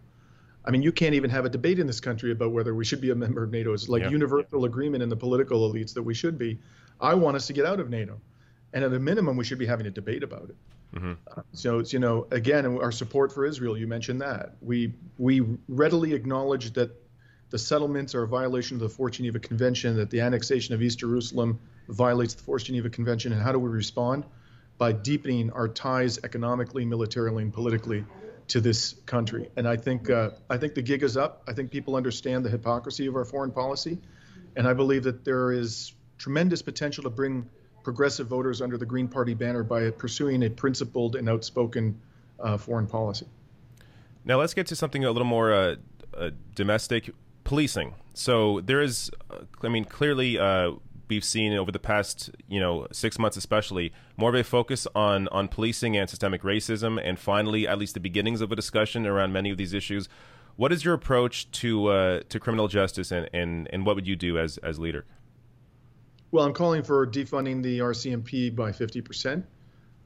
I 0.64 0.70
mean, 0.70 0.82
you 0.82 0.92
can't 0.92 1.14
even 1.14 1.28
have 1.28 1.44
a 1.44 1.50
debate 1.50 1.78
in 1.78 1.86
this 1.86 2.00
country 2.00 2.32
about 2.32 2.52
whether 2.52 2.74
we 2.74 2.86
should 2.86 3.02
be 3.02 3.10
a 3.10 3.14
member 3.14 3.44
of 3.44 3.50
NATO. 3.50 3.74
It's 3.74 3.88
like 3.88 4.02
yeah. 4.02 4.08
universal 4.08 4.64
agreement 4.64 5.02
in 5.02 5.10
the 5.10 5.16
political 5.16 5.70
elites 5.70 5.92
that 5.92 6.02
we 6.02 6.14
should 6.14 6.38
be. 6.38 6.58
I 7.00 7.12
want 7.14 7.36
us 7.36 7.46
to 7.48 7.52
get 7.52 7.66
out 7.66 7.80
of 7.80 7.90
NATO. 7.90 8.18
and 8.72 8.82
at 8.82 8.92
a 8.92 8.98
minimum, 8.98 9.36
we 9.36 9.44
should 9.44 9.58
be 9.58 9.66
having 9.66 9.86
a 9.86 9.90
debate 9.90 10.22
about 10.22 10.48
it. 10.48 10.56
Mm-hmm. 10.94 11.40
So, 11.52 11.80
you 11.80 11.98
know, 11.98 12.26
again, 12.30 12.66
our 12.66 12.92
support 12.92 13.32
for 13.32 13.44
Israel, 13.44 13.76
you 13.76 13.86
mentioned 13.86 14.20
that. 14.20 14.56
We 14.60 14.94
we 15.18 15.42
readily 15.68 16.14
acknowledge 16.14 16.72
that 16.74 16.90
the 17.50 17.58
settlements 17.58 18.14
are 18.14 18.22
a 18.22 18.28
violation 18.28 18.76
of 18.76 18.80
the 18.80 18.88
Fourth 18.88 19.14
Geneva 19.14 19.38
Convention, 19.38 19.96
that 19.96 20.10
the 20.10 20.20
annexation 20.20 20.74
of 20.74 20.82
East 20.82 21.00
Jerusalem 21.00 21.58
violates 21.88 22.34
the 22.34 22.42
Fourth 22.42 22.64
Geneva 22.64 22.90
Convention, 22.90 23.32
and 23.32 23.42
how 23.42 23.52
do 23.52 23.58
we 23.58 23.68
respond? 23.68 24.24
By 24.78 24.92
deepening 24.92 25.50
our 25.50 25.68
ties 25.68 26.18
economically, 26.24 26.84
militarily, 26.84 27.44
and 27.44 27.52
politically 27.52 28.04
to 28.48 28.60
this 28.60 28.94
country. 29.06 29.48
And 29.56 29.66
I 29.68 29.76
think 29.76 30.10
uh, 30.10 30.30
I 30.50 30.58
think 30.58 30.74
the 30.74 30.82
gig 30.82 31.02
is 31.02 31.16
up. 31.16 31.42
I 31.48 31.52
think 31.52 31.70
people 31.70 31.96
understand 31.96 32.44
the 32.44 32.50
hypocrisy 32.50 33.06
of 33.06 33.16
our 33.16 33.24
foreign 33.24 33.50
policy, 33.50 33.98
and 34.56 34.66
I 34.68 34.74
believe 34.74 35.04
that 35.04 35.24
there 35.24 35.52
is 35.52 35.92
tremendous 36.18 36.62
potential 36.62 37.04
to 37.04 37.10
bring 37.10 37.48
progressive 37.84 38.26
voters 38.26 38.60
under 38.60 38.76
the 38.76 38.86
Green 38.86 39.06
Party 39.06 39.34
banner 39.34 39.62
by 39.62 39.90
pursuing 39.90 40.42
a 40.42 40.50
principled 40.50 41.14
and 41.14 41.28
outspoken 41.28 42.00
uh, 42.40 42.56
foreign 42.56 42.86
policy. 42.86 43.26
Now 44.24 44.38
let's 44.38 44.54
get 44.54 44.66
to 44.68 44.76
something 44.76 45.04
a 45.04 45.10
little 45.10 45.26
more 45.26 45.52
uh, 45.52 45.76
uh, 46.16 46.30
domestic 46.54 47.10
policing. 47.44 47.94
So 48.14 48.60
there 48.60 48.80
is, 48.80 49.10
uh, 49.30 49.40
I 49.62 49.68
mean, 49.68 49.84
clearly 49.84 50.38
uh, 50.38 50.72
we've 51.08 51.24
seen 51.24 51.52
over 51.52 51.70
the 51.70 51.78
past, 51.78 52.30
you 52.48 52.58
know, 52.58 52.86
six 52.90 53.18
months 53.18 53.36
especially, 53.36 53.92
more 54.16 54.30
of 54.30 54.34
a 54.34 54.44
focus 54.44 54.86
on 54.94 55.28
on 55.28 55.48
policing 55.48 55.96
and 55.96 56.08
systemic 56.08 56.42
racism, 56.42 57.00
and 57.02 57.18
finally, 57.18 57.68
at 57.68 57.78
least 57.78 57.94
the 57.94 58.00
beginnings 58.00 58.40
of 58.40 58.50
a 58.50 58.56
discussion 58.56 59.06
around 59.06 59.32
many 59.32 59.50
of 59.50 59.58
these 59.58 59.74
issues. 59.74 60.08
What 60.56 60.72
is 60.72 60.84
your 60.84 60.94
approach 60.94 61.50
to 61.62 61.88
uh, 61.88 62.20
to 62.28 62.40
criminal 62.40 62.68
justice, 62.68 63.10
and, 63.12 63.28
and 63.32 63.68
and 63.72 63.84
what 63.84 63.96
would 63.96 64.06
you 64.06 64.16
do 64.16 64.38
as 64.38 64.58
as 64.58 64.78
leader? 64.78 65.04
Well, 66.34 66.44
I'm 66.44 66.52
calling 66.52 66.82
for 66.82 67.06
defunding 67.06 67.62
the 67.62 67.78
RCMP 67.78 68.56
by 68.56 68.72
50%. 68.72 69.44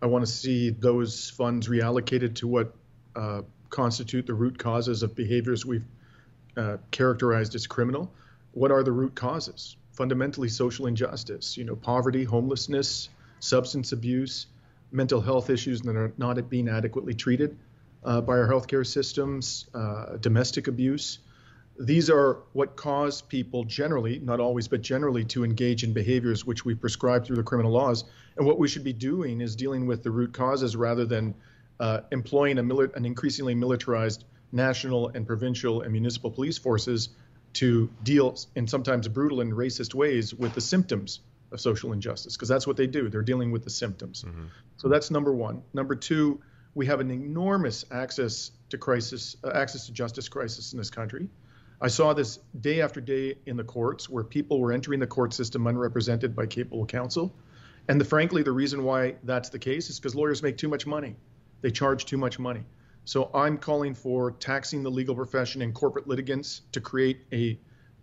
I 0.02 0.06
want 0.06 0.26
to 0.26 0.30
see 0.30 0.68
those 0.68 1.30
funds 1.30 1.68
reallocated 1.68 2.35
to 2.35 2.47
what 2.47 2.75
uh, 3.16 3.40
constitute 3.70 4.26
the 4.26 4.35
root 4.35 4.58
causes 4.58 5.02
of 5.02 5.14
behaviors 5.14 5.64
we've 5.64 5.87
uh, 6.54 6.76
characterized 6.90 7.54
as 7.54 7.66
criminal. 7.66 8.12
What 8.52 8.70
are 8.70 8.82
the 8.82 8.92
root 8.92 9.14
causes? 9.14 9.78
Fundamentally, 9.92 10.50
social 10.50 10.85
injustice. 10.85 11.56
You 11.56 11.64
know, 11.64 11.76
poverty, 11.76 12.25
homelessness, 12.25 13.08
substance 13.40 13.92
abuse, 13.92 14.49
mental 14.92 15.23
health 15.23 15.49
issues 15.49 15.80
that 15.80 15.97
are 15.97 16.12
not 16.18 16.50
being 16.50 16.68
adequately 16.68 17.14
treated 17.14 17.56
uh, 18.04 18.20
by 18.20 18.37
our 18.37 18.47
healthcare 18.47 18.87
systems, 18.87 19.64
uh, 19.73 20.18
domestic 20.18 20.68
abuse 20.68 21.20
these 21.78 22.11
are 22.11 22.42
what 22.52 22.76
cause 22.76 23.23
people 23.23 23.64
generally, 23.64 24.18
not 24.18 24.40
always, 24.40 24.66
but 24.68 24.82
generally, 24.82 25.25
to 25.26 25.44
engage 25.44 25.85
in 25.85 25.92
behaviors 25.92 26.44
which 26.44 26.64
we 26.64 26.75
prescribe 26.75 27.25
through 27.25 27.37
the 27.37 27.42
criminal 27.42 27.73
laws. 27.73 28.04
And 28.37 28.47
what 28.47 28.58
we 28.58 28.68
should 28.68 28.85
be 28.85 28.92
doing 28.92 29.40
is 29.40 29.54
dealing 29.54 29.87
with 29.87 30.02
the 30.02 30.11
root 30.11 30.32
causes 30.32 30.75
rather 30.76 31.04
than 31.04 31.35
uh, 31.78 32.00
employing 32.11 32.56
mili- 32.56 32.94
an 32.97 33.04
increasingly 33.04 33.54
militarized 33.54 34.25
national 34.50 35.08
and 35.08 35.26
provincial 35.26 35.82
and 35.82 35.92
municipal 35.92 36.30
police 36.30 36.58
forces 36.58 37.11
to 37.52 37.88
deal 38.02 38.37
in 38.56 38.66
sometimes 38.66 39.06
brutal 39.08 39.40
and 39.40 39.52
racist 39.52 39.94
ways 39.94 40.35
with 40.35 40.54
the 40.54 40.61
symptoms 40.61 41.20
of 41.52 41.61
social 41.61 41.92
injustice, 41.92 42.37
because 42.37 42.49
that's 42.49 42.66
what 42.66 42.76
they 42.76 42.87
do. 42.87 43.08
They're 43.08 43.23
dealing 43.23 43.52
with 43.52 43.64
the 43.64 43.70
symptoms. 43.70 44.25
Mm-hmm. 44.25 44.47
So 44.76 44.88
that's 44.88 45.11
number 45.11 45.32
one. 45.32 45.62
Number 45.73 45.94
two, 45.94 46.40
we 46.75 46.87
have 46.87 47.00
an 47.00 47.11
enormous 47.11 47.85
access 47.90 48.50
to 48.70 48.78
crisis, 48.78 49.37
uh, 49.44 49.50
access 49.54 49.87
to 49.87 49.92
justice 49.92 50.28
crisis 50.28 50.73
in 50.73 50.78
this 50.78 50.90
country. 50.90 51.28
I 51.80 51.88
saw 51.88 52.12
this 52.12 52.40
day 52.61 52.80
after 52.80 53.00
day 53.00 53.37
in 53.47 53.56
the 53.56 53.64
courts 53.64 54.08
where 54.08 54.25
people 54.25 54.61
were 54.61 54.73
entering 54.73 54.99
the 54.99 55.06
court 55.06 55.32
system 55.32 55.66
unrepresented 55.66 56.35
by 56.35 56.47
capable 56.47 56.87
counsel. 56.87 57.35
And 57.88 58.00
the, 58.00 58.04
frankly, 58.04 58.42
the 58.42 58.52
reason 58.52 58.82
why 58.82 59.14
that's 59.23 59.49
the 59.49 59.58
case 59.58 59.88
is 59.88 59.99
because 59.99 60.14
lawyers 60.14 60.42
make 60.42 60.56
too 60.58 60.68
much 60.68 60.87
money. 60.87 61.14
They 61.61 61.70
charge 61.70 62.04
too 62.04 62.18
much 62.18 62.38
money. 62.38 62.64
So 63.04 63.30
I'm 63.32 63.56
calling 63.56 63.94
for 63.94 64.32
taxing 64.32 64.82
the 64.82 64.91
legal 64.91 65.14
profession 65.14 65.62
and 65.62 65.73
corporate 65.73 66.06
litigants 66.06 66.62
to 66.73 66.80
create 66.80 67.21
a 67.32 67.58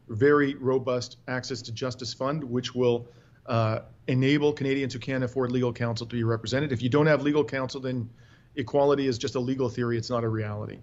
very 0.07 0.55
robust 0.55 1.17
access 1.27 1.61
to 1.63 1.71
justice 1.71 2.13
fund, 2.13 2.43
which 2.43 2.73
will 2.73 3.07
uh, 3.45 3.81
enable 4.07 4.53
Canadians 4.53 4.93
who 4.93 4.99
can't 4.99 5.23
afford 5.23 5.51
legal 5.51 5.73
counsel 5.73 6.07
to 6.07 6.15
be 6.15 6.23
represented. 6.23 6.71
If 6.71 6.81
you 6.81 6.89
don't 6.89 7.05
have 7.07 7.21
legal 7.21 7.43
counsel, 7.43 7.81
then 7.81 8.09
equality 8.55 9.07
is 9.07 9.17
just 9.17 9.35
a 9.35 9.39
legal 9.39 9.69
theory, 9.69 9.97
it's 9.97 10.09
not 10.09 10.23
a 10.23 10.29
reality. 10.29 10.79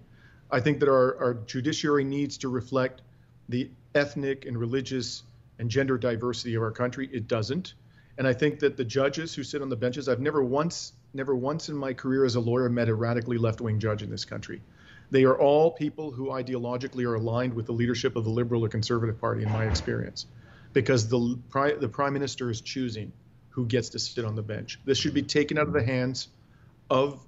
I 0.51 0.59
think 0.59 0.79
that 0.79 0.89
our, 0.89 1.17
our 1.19 1.33
judiciary 1.33 2.03
needs 2.03 2.37
to 2.39 2.49
reflect 2.49 3.01
the 3.49 3.69
ethnic 3.95 4.45
and 4.45 4.57
religious 4.57 5.23
and 5.59 5.69
gender 5.69 5.97
diversity 5.97 6.55
of 6.55 6.61
our 6.61 6.71
country. 6.71 7.09
It 7.11 7.27
doesn't. 7.27 7.73
And 8.17 8.27
I 8.27 8.33
think 8.33 8.59
that 8.59 8.77
the 8.77 8.85
judges 8.85 9.33
who 9.33 9.43
sit 9.43 9.61
on 9.61 9.69
the 9.69 9.75
benches, 9.75 10.07
I've 10.07 10.19
never 10.19 10.43
once, 10.43 10.93
never 11.13 11.35
once 11.35 11.69
in 11.69 11.75
my 11.75 11.93
career 11.93 12.25
as 12.25 12.35
a 12.35 12.39
lawyer 12.39 12.69
met 12.69 12.89
a 12.89 12.95
radically 12.95 13.37
left 13.37 13.61
wing 13.61 13.79
judge 13.79 14.03
in 14.03 14.09
this 14.09 14.25
country. 14.25 14.61
They 15.09 15.25
are 15.25 15.37
all 15.37 15.71
people 15.71 16.11
who 16.11 16.27
ideologically 16.27 17.05
are 17.05 17.15
aligned 17.15 17.53
with 17.53 17.65
the 17.65 17.71
leadership 17.71 18.15
of 18.15 18.23
the 18.23 18.29
Liberal 18.29 18.65
or 18.65 18.69
Conservative 18.69 19.19
Party, 19.19 19.43
in 19.43 19.49
my 19.49 19.65
experience, 19.65 20.25
because 20.73 21.07
the, 21.07 21.39
the 21.79 21.89
Prime 21.89 22.13
Minister 22.13 22.49
is 22.49 22.61
choosing 22.61 23.11
who 23.49 23.65
gets 23.65 23.89
to 23.89 23.99
sit 23.99 24.25
on 24.25 24.35
the 24.35 24.41
bench. 24.41 24.79
This 24.85 24.97
should 24.97 25.13
be 25.13 25.21
taken 25.21 25.57
out 25.59 25.67
of 25.67 25.73
the 25.73 25.83
hands 25.83 26.29
of 26.89 27.23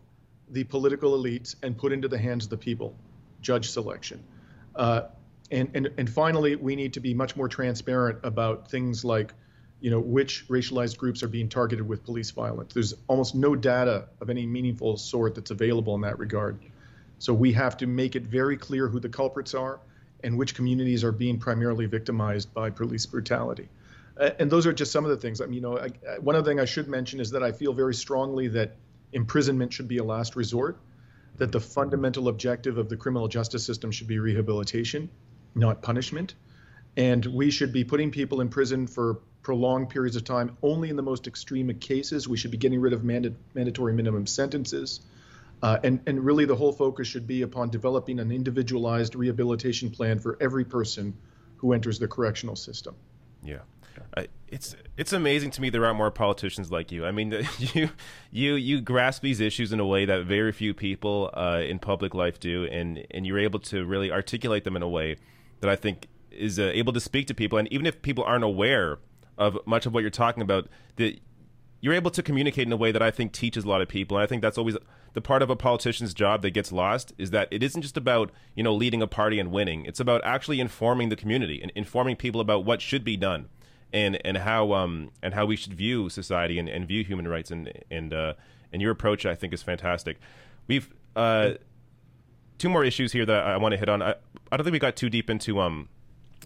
the 0.49 0.63
political 0.63 1.17
elites 1.17 1.55
and 1.61 1.77
put 1.77 1.91
into 1.91 2.07
the 2.07 2.17
hands 2.17 2.45
of 2.45 2.49
the 2.49 2.57
people 2.57 2.95
judge 3.45 3.69
selection. 3.69 4.23
Uh, 4.75 5.03
and, 5.51 5.69
and, 5.75 5.91
and 5.97 6.09
finally, 6.09 6.55
we 6.55 6.75
need 6.75 6.93
to 6.93 6.99
be 6.99 7.13
much 7.13 7.35
more 7.35 7.47
transparent 7.47 8.17
about 8.23 8.69
things 8.69 9.05
like, 9.05 9.33
you 9.79 9.91
know, 9.91 9.99
which 9.99 10.47
racialized 10.49 10.97
groups 10.97 11.21
are 11.21 11.27
being 11.27 11.47
targeted 11.47 11.87
with 11.87 12.03
police 12.03 12.31
violence. 12.31 12.73
There's 12.73 12.95
almost 13.07 13.35
no 13.35 13.55
data 13.55 14.07
of 14.19 14.29
any 14.31 14.47
meaningful 14.47 14.97
sort 14.97 15.35
that's 15.35 15.51
available 15.51 15.93
in 15.93 16.01
that 16.01 16.17
regard. 16.17 16.57
So 17.19 17.33
we 17.33 17.53
have 17.53 17.77
to 17.77 17.85
make 17.85 18.15
it 18.15 18.23
very 18.23 18.57
clear 18.57 18.87
who 18.87 18.99
the 18.99 19.09
culprits 19.09 19.53
are 19.53 19.79
and 20.23 20.35
which 20.37 20.55
communities 20.55 21.03
are 21.03 21.11
being 21.11 21.37
primarily 21.37 21.85
victimized 21.85 22.51
by 22.53 22.71
police 22.71 23.05
brutality. 23.05 23.69
And 24.39 24.49
those 24.49 24.65
are 24.65 24.73
just 24.73 24.91
some 24.91 25.05
of 25.05 25.11
the 25.11 25.17
things. 25.17 25.39
I 25.39 25.45
mean, 25.45 25.55
you 25.55 25.61
know, 25.61 25.77
I, 25.77 25.89
one 26.19 26.35
other 26.35 26.49
thing 26.49 26.59
I 26.59 26.65
should 26.65 26.87
mention 26.87 27.19
is 27.19 27.29
that 27.31 27.43
I 27.43 27.51
feel 27.51 27.73
very 27.73 27.93
strongly 27.93 28.47
that 28.49 28.75
imprisonment 29.13 29.71
should 29.71 29.87
be 29.87 29.97
a 29.97 30.03
last 30.03 30.35
resort 30.35 30.77
that 31.37 31.51
the 31.51 31.59
fundamental 31.59 32.27
objective 32.27 32.77
of 32.77 32.89
the 32.89 32.97
criminal 32.97 33.27
justice 33.27 33.65
system 33.65 33.91
should 33.91 34.07
be 34.07 34.19
rehabilitation, 34.19 35.09
not 35.53 35.81
punishment. 35.81 36.35
And 36.97 37.25
we 37.25 37.51
should 37.51 37.73
be 37.73 37.83
putting 37.83 38.11
people 38.11 38.41
in 38.41 38.49
prison 38.49 38.87
for 38.87 39.19
prolonged 39.41 39.89
periods 39.89 40.15
of 40.15 40.23
time 40.23 40.57
only 40.63 40.89
in 40.89 40.95
the 40.95 41.03
most 41.03 41.27
extreme 41.27 41.69
of 41.69 41.79
cases. 41.79 42.27
We 42.27 42.37
should 42.37 42.51
be 42.51 42.57
getting 42.57 42.79
rid 42.79 42.93
of 42.93 43.03
manda- 43.03 43.33
mandatory 43.53 43.93
minimum 43.93 44.27
sentences. 44.27 45.01
Uh, 45.61 45.77
and, 45.83 46.01
and 46.07 46.23
really, 46.25 46.45
the 46.45 46.55
whole 46.55 46.73
focus 46.73 47.07
should 47.07 47.27
be 47.27 47.41
upon 47.41 47.69
developing 47.69 48.19
an 48.19 48.31
individualized 48.31 49.15
rehabilitation 49.15 49.89
plan 49.89 50.19
for 50.19 50.37
every 50.41 50.65
person 50.65 51.17
who 51.57 51.73
enters 51.73 51.99
the 51.99 52.07
correctional 52.07 52.55
system. 52.55 52.95
Yeah. 53.45 53.59
Uh, 54.15 54.23
it's 54.47 54.75
it's 54.97 55.13
amazing 55.13 55.51
to 55.51 55.61
me 55.61 55.69
there 55.69 55.85
aren't 55.85 55.97
more 55.97 56.11
politicians 56.11 56.71
like 56.71 56.91
you. 56.91 57.05
I 57.05 57.11
mean, 57.11 57.31
you 57.57 57.89
you 58.31 58.55
you 58.55 58.81
grasp 58.81 59.21
these 59.21 59.39
issues 59.39 59.71
in 59.71 59.79
a 59.79 59.85
way 59.85 60.05
that 60.05 60.25
very 60.25 60.51
few 60.51 60.73
people 60.73 61.29
uh, 61.33 61.61
in 61.65 61.79
public 61.79 62.13
life 62.13 62.39
do, 62.39 62.65
and 62.65 63.05
and 63.11 63.25
you're 63.25 63.39
able 63.39 63.59
to 63.61 63.85
really 63.85 64.11
articulate 64.11 64.63
them 64.63 64.75
in 64.75 64.81
a 64.81 64.89
way 64.89 65.17
that 65.61 65.69
I 65.69 65.75
think 65.75 66.07
is 66.31 66.59
uh, 66.59 66.71
able 66.73 66.93
to 66.93 66.99
speak 66.99 67.27
to 67.27 67.33
people. 67.33 67.57
And 67.57 67.71
even 67.71 67.85
if 67.85 68.01
people 68.01 68.23
aren't 68.23 68.43
aware 68.43 68.99
of 69.37 69.57
much 69.65 69.85
of 69.85 69.93
what 69.93 70.01
you're 70.01 70.09
talking 70.09 70.43
about, 70.43 70.67
that 70.97 71.19
you're 71.81 71.93
able 71.93 72.11
to 72.11 72.23
communicate 72.23 72.67
in 72.67 72.73
a 72.73 72.77
way 72.77 72.91
that 72.91 73.01
I 73.01 73.11
think 73.11 73.31
teaches 73.31 73.63
a 73.63 73.69
lot 73.69 73.81
of 73.81 73.87
people. 73.87 74.17
And 74.17 74.23
I 74.23 74.27
think 74.27 74.41
that's 74.41 74.57
always 74.57 74.77
the 75.15 75.21
part 75.21 75.41
of 75.41 75.49
a 75.49 75.55
politician's 75.55 76.13
job 76.13 76.41
that 76.41 76.51
gets 76.51 76.73
lost 76.73 77.13
is 77.17 77.31
that 77.31 77.47
it 77.49 77.63
isn't 77.63 77.81
just 77.81 77.95
about 77.95 78.31
you 78.53 78.61
know 78.61 78.75
leading 78.75 79.01
a 79.01 79.07
party 79.07 79.39
and 79.39 79.49
winning. 79.49 79.85
It's 79.85 80.01
about 80.01 80.21
actually 80.23 80.59
informing 80.59 81.09
the 81.09 81.15
community 81.15 81.61
and 81.61 81.71
informing 81.73 82.17
people 82.17 82.41
about 82.41 82.65
what 82.65 82.81
should 82.81 83.03
be 83.03 83.15
done 83.17 83.47
and 83.93 84.19
and 84.25 84.37
how 84.37 84.73
um 84.73 85.11
and 85.23 85.33
how 85.33 85.45
we 85.45 85.55
should 85.55 85.73
view 85.73 86.09
society 86.09 86.59
and, 86.59 86.67
and 86.67 86.85
view 86.85 87.03
human 87.03 87.27
rights 87.27 87.49
and 87.49 87.71
and 87.89 88.13
uh, 88.13 88.33
and 88.73 88.81
your 88.81 88.91
approach 88.91 89.25
I 89.25 89.35
think 89.35 89.53
is 89.53 89.63
fantastic. 89.63 90.17
We've 90.67 90.93
uh, 91.15 91.53
two 92.57 92.67
more 92.67 92.83
issues 92.83 93.13
here 93.13 93.25
that 93.25 93.45
I 93.45 93.55
want 93.55 93.71
to 93.71 93.77
hit 93.77 93.87
on. 93.87 94.01
I, 94.01 94.15
I 94.51 94.57
don't 94.57 94.65
think 94.65 94.73
we 94.73 94.79
got 94.79 94.97
too 94.97 95.09
deep 95.09 95.29
into 95.29 95.61
um 95.61 95.87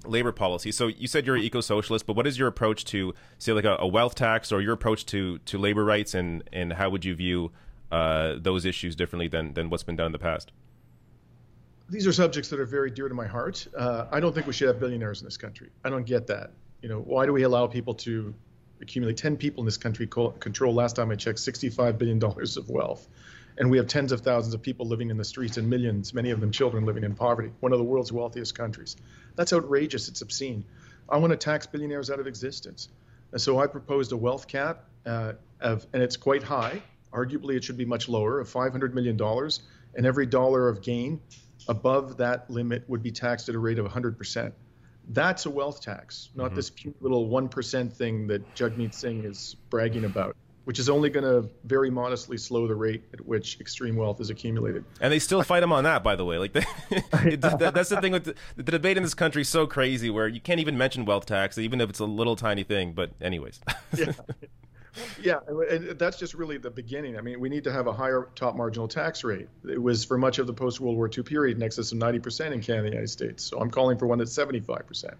labor 0.05 0.31
policy. 0.31 0.71
So 0.71 0.87
you 0.87 1.07
said 1.07 1.25
you're 1.25 1.35
an 1.35 1.41
eco-socialist, 1.41 2.05
but 2.05 2.15
what 2.15 2.27
is 2.27 2.37
your 2.37 2.47
approach 2.47 2.85
to 2.85 3.15
say 3.39 3.51
like 3.51 3.65
a, 3.65 3.77
a 3.79 3.87
wealth 3.87 4.13
tax 4.13 4.51
or 4.51 4.61
your 4.61 4.73
approach 4.73 5.07
to 5.07 5.39
to 5.39 5.57
labor 5.57 5.83
rights 5.83 6.13
and 6.13 6.43
and 6.53 6.73
how 6.73 6.91
would 6.91 7.03
you 7.03 7.15
view 7.15 7.51
uh, 7.91 8.35
those 8.39 8.65
issues 8.65 8.95
differently 8.95 9.27
than 9.27 9.53
than 9.53 9.69
what's 9.69 9.83
been 9.83 9.95
done 9.95 10.07
in 10.07 10.11
the 10.11 10.19
past? 10.19 10.51
These 11.89 12.05
are 12.05 12.13
subjects 12.13 12.49
that 12.49 12.59
are 12.59 12.65
very 12.65 12.91
dear 12.91 13.09
to 13.09 13.15
my 13.15 13.25
heart. 13.25 13.67
Uh, 13.75 14.05
I 14.11 14.19
don't 14.19 14.33
think 14.33 14.45
we 14.45 14.53
should 14.53 14.67
have 14.67 14.79
billionaires 14.79 15.21
in 15.21 15.25
this 15.25 15.37
country. 15.37 15.69
I 15.83 15.89
don't 15.89 16.05
get 16.05 16.27
that 16.27 16.51
you 16.81 16.89
know, 16.89 16.99
why 16.99 17.25
do 17.25 17.33
we 17.33 17.43
allow 17.43 17.67
people 17.67 17.93
to 17.95 18.33
accumulate 18.81 19.17
10 19.17 19.35
people 19.35 19.61
in 19.61 19.65
this 19.65 19.77
country 19.77 20.07
control 20.07 20.73
last 20.73 20.95
time 20.95 21.11
I 21.11 21.15
checked 21.15 21.39
65 21.39 21.97
billion 21.97 22.17
dollars 22.17 22.55
of 22.55 22.69
wealth 22.69 23.05
and 23.57 23.69
we 23.69 23.75
have 23.75 23.87
tens 23.87 24.13
of 24.13 24.21
thousands 24.21 24.53
of 24.53 24.61
people 24.61 24.87
living 24.87 25.09
in 25.09 25.17
the 25.17 25.25
streets 25.25 25.57
and 25.57 25.69
millions 25.69 26.13
many 26.13 26.31
of 26.31 26.39
them 26.39 26.49
children 26.49 26.85
living 26.85 27.03
in 27.03 27.13
poverty 27.13 27.51
one 27.59 27.73
of 27.73 27.77
the 27.77 27.83
world's 27.83 28.13
wealthiest 28.13 28.55
countries 28.55 28.95
that's 29.35 29.51
outrageous 29.51 30.07
it's 30.07 30.21
obscene 30.21 30.63
I 31.09 31.17
want 31.17 31.31
to 31.31 31.37
tax 31.37 31.67
billionaires 31.67 32.09
out 32.09 32.21
of 32.21 32.27
existence 32.27 32.87
and 33.33 33.41
so 33.41 33.59
I 33.59 33.67
proposed 33.67 34.13
a 34.13 34.17
wealth 34.17 34.47
cap 34.47 34.85
uh, 35.05 35.33
of, 35.59 35.85
and 35.93 36.01
it's 36.01 36.17
quite 36.17 36.43
high. 36.43 36.81
Arguably, 37.13 37.55
it 37.55 37.63
should 37.63 37.77
be 37.77 37.85
much 37.85 38.09
lower, 38.09 38.39
of 38.39 38.47
$500 38.47 38.93
million. 38.93 39.19
And 39.95 40.05
every 40.05 40.25
dollar 40.25 40.69
of 40.69 40.81
gain 40.81 41.19
above 41.67 42.17
that 42.17 42.49
limit 42.49 42.83
would 42.87 43.03
be 43.03 43.11
taxed 43.11 43.49
at 43.49 43.55
a 43.55 43.59
rate 43.59 43.79
of 43.79 43.85
100%. 43.85 44.51
That's 45.11 45.45
a 45.45 45.49
wealth 45.49 45.81
tax, 45.81 46.29
not 46.35 46.47
mm-hmm. 46.47 46.55
this 46.55 46.69
cute 46.69 47.01
little 47.01 47.27
1% 47.27 47.91
thing 47.91 48.27
that 48.27 48.55
Jagmeet 48.55 48.93
Singh 48.93 49.25
is 49.25 49.55
bragging 49.69 50.05
about 50.05 50.35
which 50.69 50.77
is 50.77 50.87
only 50.87 51.09
going 51.09 51.23
to 51.23 51.49
very 51.63 51.89
modestly 51.89 52.37
slow 52.37 52.67
the 52.67 52.75
rate 52.75 53.01
at 53.11 53.25
which 53.25 53.59
extreme 53.59 53.95
wealth 53.95 54.21
is 54.21 54.29
accumulated. 54.29 54.85
And 55.01 55.11
they 55.11 55.17
still 55.17 55.41
fight 55.41 55.63
him 55.63 55.71
on 55.71 55.83
that, 55.85 56.03
by 56.03 56.15
the 56.15 56.23
way. 56.23 56.37
Like 56.37 56.53
they, 56.53 56.63
that's 57.37 57.89
the 57.89 57.99
thing 57.99 58.11
with 58.11 58.25
the, 58.25 58.35
the, 58.55 58.71
debate 58.71 58.95
in 58.95 59.01
this 59.01 59.15
country 59.15 59.41
is 59.41 59.49
so 59.49 59.65
crazy, 59.65 60.11
where 60.11 60.27
you 60.27 60.39
can't 60.39 60.59
even 60.59 60.77
mention 60.77 61.05
wealth 61.05 61.25
tax, 61.25 61.57
even 61.57 61.81
if 61.81 61.89
it's 61.89 61.97
a 61.97 62.05
little 62.05 62.35
tiny 62.35 62.61
thing. 62.61 62.93
But 62.93 63.13
anyways. 63.19 63.59
yeah. 63.97 64.11
Yeah, 65.21 65.39
and 65.47 65.99
that's 65.99 66.17
just 66.17 66.33
really 66.33 66.57
the 66.57 66.69
beginning. 66.69 67.17
I 67.17 67.21
mean, 67.21 67.39
we 67.39 67.49
need 67.49 67.63
to 67.65 67.71
have 67.71 67.87
a 67.87 67.93
higher 67.93 68.29
top 68.35 68.55
marginal 68.55 68.87
tax 68.87 69.23
rate. 69.23 69.47
It 69.67 69.81
was 69.81 70.03
for 70.03 70.17
much 70.17 70.39
of 70.39 70.47
the 70.47 70.53
post 70.53 70.79
World 70.79 70.95
War 70.97 71.09
II 71.15 71.23
period 71.23 71.57
in 71.57 71.63
excess 71.63 71.91
of 71.91 71.99
90% 71.99 72.51
in 72.51 72.61
Canada 72.61 72.77
and 72.77 72.85
the 72.85 72.89
United 72.89 73.09
States. 73.09 73.43
So 73.43 73.59
I'm 73.59 73.69
calling 73.69 73.97
for 73.97 74.07
one 74.07 74.17
that's 74.17 74.35
75%. 74.35 75.13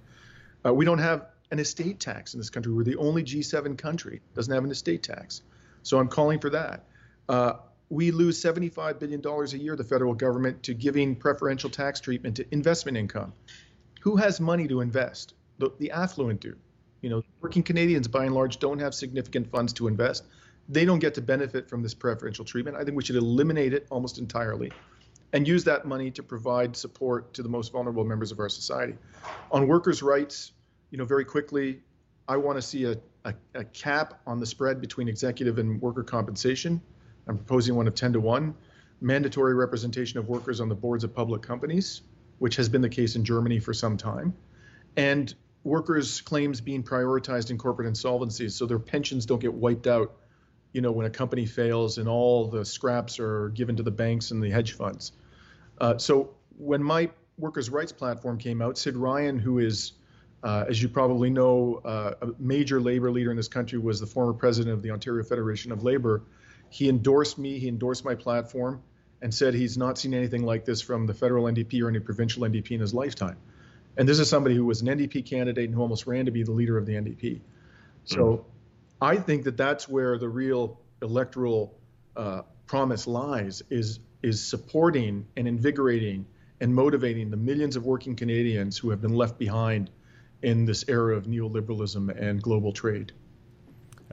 Uh, 0.65 0.73
we 0.73 0.85
don't 0.85 0.99
have 0.99 1.27
an 1.51 1.59
estate 1.59 1.99
tax 1.99 2.33
in 2.33 2.39
this 2.39 2.49
country. 2.49 2.73
We're 2.73 2.83
the 2.83 2.97
only 2.97 3.23
G7 3.23 3.77
country 3.77 4.21
doesn't 4.35 4.53
have 4.53 4.63
an 4.63 4.71
estate 4.71 5.03
tax. 5.03 5.41
So 5.83 5.99
I'm 5.99 6.07
calling 6.07 6.39
for 6.39 6.49
that. 6.51 6.83
Uh, 7.27 7.53
we 7.89 8.11
lose 8.11 8.41
$75 8.41 8.99
billion 8.99 9.25
a 9.25 9.45
year, 9.57 9.75
the 9.75 9.83
federal 9.83 10.13
government, 10.13 10.63
to 10.63 10.73
giving 10.73 11.15
preferential 11.15 11.69
tax 11.69 11.99
treatment 11.99 12.35
to 12.35 12.45
investment 12.51 12.97
income. 12.97 13.33
Who 14.01 14.17
has 14.17 14.39
money 14.39 14.67
to 14.67 14.81
invest? 14.81 15.33
The, 15.57 15.71
the 15.79 15.91
affluent 15.91 16.41
do. 16.41 16.55
You 17.01 17.09
know, 17.09 17.23
working 17.41 17.63
Canadians, 17.63 18.07
by 18.07 18.25
and 18.25 18.35
large, 18.35 18.59
don't 18.59 18.79
have 18.79 18.93
significant 18.93 19.49
funds 19.49 19.73
to 19.73 19.87
invest. 19.87 20.25
They 20.67 20.85
don't 20.85 20.99
get 20.99 21.13
to 21.15 21.21
benefit 21.21 21.69
from 21.69 21.81
this 21.81 21.93
preferential 21.93 22.45
treatment. 22.45 22.77
I 22.77 22.83
think 22.83 22.95
we 22.95 23.03
should 23.03 23.15
eliminate 23.15 23.73
it 23.73 23.87
almost 23.89 24.19
entirely 24.19 24.71
and 25.33 25.47
use 25.47 25.63
that 25.63 25.85
money 25.85 26.11
to 26.11 26.23
provide 26.23 26.75
support 26.75 27.33
to 27.35 27.43
the 27.43 27.49
most 27.49 27.71
vulnerable 27.71 28.03
members 28.03 28.31
of 28.31 28.39
our 28.39 28.49
society. 28.49 28.95
On 29.51 29.67
workers' 29.67 30.01
rights, 30.01 30.53
you 30.89 30.97
know, 30.97 31.05
very 31.05 31.25
quickly, 31.25 31.81
I 32.27 32.37
want 32.37 32.57
to 32.57 32.61
see 32.61 32.85
a, 32.85 32.97
a, 33.25 33.33
a, 33.55 33.63
cap 33.65 34.21
on 34.25 34.39
the 34.39 34.45
spread 34.45 34.81
between 34.81 35.07
executive 35.07 35.57
and 35.59 35.81
worker 35.81 36.03
compensation. 36.03 36.81
I'm 37.27 37.37
proposing 37.37 37.75
one 37.75 37.87
of 37.87 37.95
10 37.95 38.13
to 38.13 38.19
1. 38.19 38.55
Mandatory 39.01 39.53
representation 39.53 40.19
of 40.19 40.27
workers 40.27 40.59
on 40.59 40.69
the 40.69 40.75
boards 40.75 41.03
of 41.03 41.13
public 41.13 41.41
companies, 41.41 42.01
which 42.39 42.55
has 42.55 42.67
been 42.69 42.81
the 42.81 42.89
case 42.89 43.15
in 43.15 43.23
Germany 43.23 43.59
for 43.59 43.73
some 43.73 43.97
time. 43.97 44.33
And 44.97 45.33
workers' 45.63 46.21
claims 46.21 46.61
being 46.61 46.83
prioritized 46.83 47.51
in 47.51 47.57
corporate 47.57 47.91
insolvencies 47.91 48.51
so 48.51 48.65
their 48.65 48.79
pensions 48.79 49.25
don't 49.25 49.39
get 49.39 49.53
wiped 49.53 49.87
out, 49.87 50.15
you 50.73 50.81
know, 50.81 50.91
when 50.91 51.05
a 51.05 51.09
company 51.09 51.45
fails 51.45 51.97
and 51.97 52.07
all 52.07 52.47
the 52.47 52.63
scraps 52.63 53.19
are 53.19 53.49
given 53.49 53.75
to 53.75 53.83
the 53.83 53.91
banks 53.91 54.31
and 54.31 54.41
the 54.41 54.49
hedge 54.49 54.73
funds. 54.73 55.11
Uh, 55.79 55.97
so 55.97 56.31
when 56.57 56.83
my 56.83 57.09
workers' 57.37 57.69
rights 57.69 57.91
platform 57.91 58.37
came 58.37 58.61
out, 58.61 58.77
Sid 58.77 58.95
Ryan, 58.95 59.39
who 59.39 59.59
is 59.59 59.93
uh, 60.43 60.65
as 60.69 60.81
you 60.81 60.87
probably 60.87 61.29
know, 61.29 61.81
uh, 61.83 62.13
a 62.21 62.27
major 62.39 62.79
labor 62.79 63.11
leader 63.11 63.31
in 63.31 63.37
this 63.37 63.47
country 63.47 63.77
was 63.77 63.99
the 63.99 64.07
former 64.07 64.33
president 64.33 64.73
of 64.73 64.81
the 64.81 64.91
Ontario 64.91 65.23
Federation 65.23 65.71
of 65.71 65.83
Labor. 65.83 66.21
He 66.69 66.87
endorsed 66.87 67.37
me, 67.37 67.59
he 67.59 67.67
endorsed 67.67 68.05
my 68.05 68.15
platform, 68.15 68.81
and 69.21 69.33
said 69.33 69.53
he's 69.53 69.77
not 69.77 69.97
seen 69.97 70.13
anything 70.13 70.43
like 70.43 70.63
this 70.63 70.81
from 70.81 71.07
the 71.07 71.13
federal 71.13 71.45
NDP 71.45 71.81
or 71.81 71.89
any 71.89 71.99
provincial 71.99 72.43
NDP 72.43 72.71
in 72.71 72.79
his 72.79 72.93
lifetime. 72.93 73.37
And 73.99 74.07
this 74.07 74.17
is 74.19 74.29
somebody 74.29 74.55
who 74.55 74.63
was 74.63 74.81
an 74.81 74.87
NDP 74.87 75.25
candidate 75.25 75.65
and 75.65 75.75
who 75.75 75.81
almost 75.81 76.07
ran 76.07 76.23
to 76.25 76.31
be 76.31 76.41
the 76.43 76.53
leader 76.53 76.77
of 76.77 76.85
the 76.85 76.93
NDP. 76.93 77.41
So 78.05 78.17
mm. 78.17 78.43
I 79.01 79.17
think 79.17 79.43
that 79.43 79.57
that's 79.57 79.89
where 79.89 80.17
the 80.17 80.29
real 80.29 80.79
electoral 81.01 81.77
uh, 82.15 82.43
promise 82.65 83.07
lies 83.07 83.61
is 83.69 83.99
is 84.23 84.45
supporting 84.45 85.27
and 85.35 85.49
invigorating 85.49 86.25
and 86.61 86.73
motivating 86.73 87.29
the 87.29 87.37
millions 87.37 87.75
of 87.75 87.85
working 87.85 88.15
Canadians 88.15 88.77
who 88.77 88.89
have 88.89 89.01
been 89.01 89.13
left 89.13 89.37
behind 89.37 89.89
in 90.41 90.63
this 90.63 90.85
era 90.87 91.17
of 91.17 91.25
neoliberalism 91.25 92.09
and 92.17 92.41
global 92.41 92.71
trade. 92.71 93.11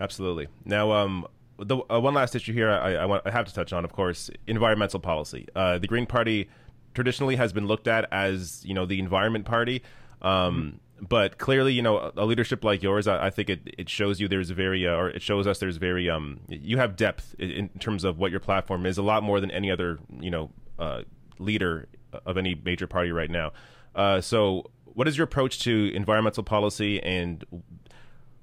Absolutely. 0.01 0.49
Now, 0.65 0.93
um, 0.93 1.27
the 1.59 1.77
uh, 1.89 2.01
one 2.01 2.15
last 2.15 2.35
issue 2.35 2.53
here 2.53 2.71
I, 2.71 2.95
I, 2.95 3.05
want 3.07 3.23
I 3.25 3.31
have 3.31 3.47
to 3.47 3.55
touch 3.55 3.73
on, 3.73 3.85
of 3.85 3.93
course, 3.93 4.31
environmental 4.49 4.99
policy. 4.99 5.47
Uh, 5.55 5.79
the 5.79 5.87
Green 5.87 6.07
Party 6.07 6.49
traditionally 6.97 7.37
has 7.37 7.53
been 7.53 7.67
looked 7.67 7.87
at 7.87 8.09
as 8.11 8.65
you 8.65 8.75
know 8.75 8.87
the 8.87 8.99
environment 8.99 9.45
party. 9.45 9.83
Um, 10.23 10.33
mm-hmm. 10.33 10.77
But 10.99 11.37
clearly, 11.37 11.75
you 11.75 11.83
know, 11.83 12.11
a 12.17 12.25
leadership 12.25 12.65
like 12.65 12.83
yours, 12.83 13.07
I, 13.07 13.27
I 13.27 13.31
think 13.31 13.51
it, 13.51 13.61
it 13.77 13.91
shows 13.91 14.19
you 14.19 14.29
there's 14.29 14.49
very, 14.49 14.87
uh, 14.87 14.93
or 14.93 15.11
it 15.11 15.21
shows 15.21 15.47
us 15.47 15.59
there's 15.59 15.77
very, 15.77 16.09
um, 16.09 16.41
you 16.49 16.79
have 16.79 16.97
depth 16.97 17.35
in, 17.39 17.51
in, 17.51 17.69
terms 17.69 18.03
of 18.03 18.19
what 18.19 18.31
your 18.31 18.41
platform 18.41 18.87
is, 18.87 18.97
a 18.97 19.03
lot 19.03 19.23
more 19.23 19.39
than 19.39 19.51
any 19.51 19.71
other, 19.71 19.99
you 20.19 20.31
know, 20.31 20.51
uh, 20.79 21.03
leader 21.39 21.87
of 22.25 22.39
any 22.39 22.55
major 22.65 22.87
party 22.87 23.13
right 23.13 23.31
now. 23.31 23.53
Uh, 23.95 24.23
so, 24.23 24.71
what 24.87 25.07
is 25.07 25.19
your 25.19 25.25
approach 25.25 25.61
to 25.65 25.93
environmental 25.95 26.43
policy, 26.43 27.03
and 27.03 27.45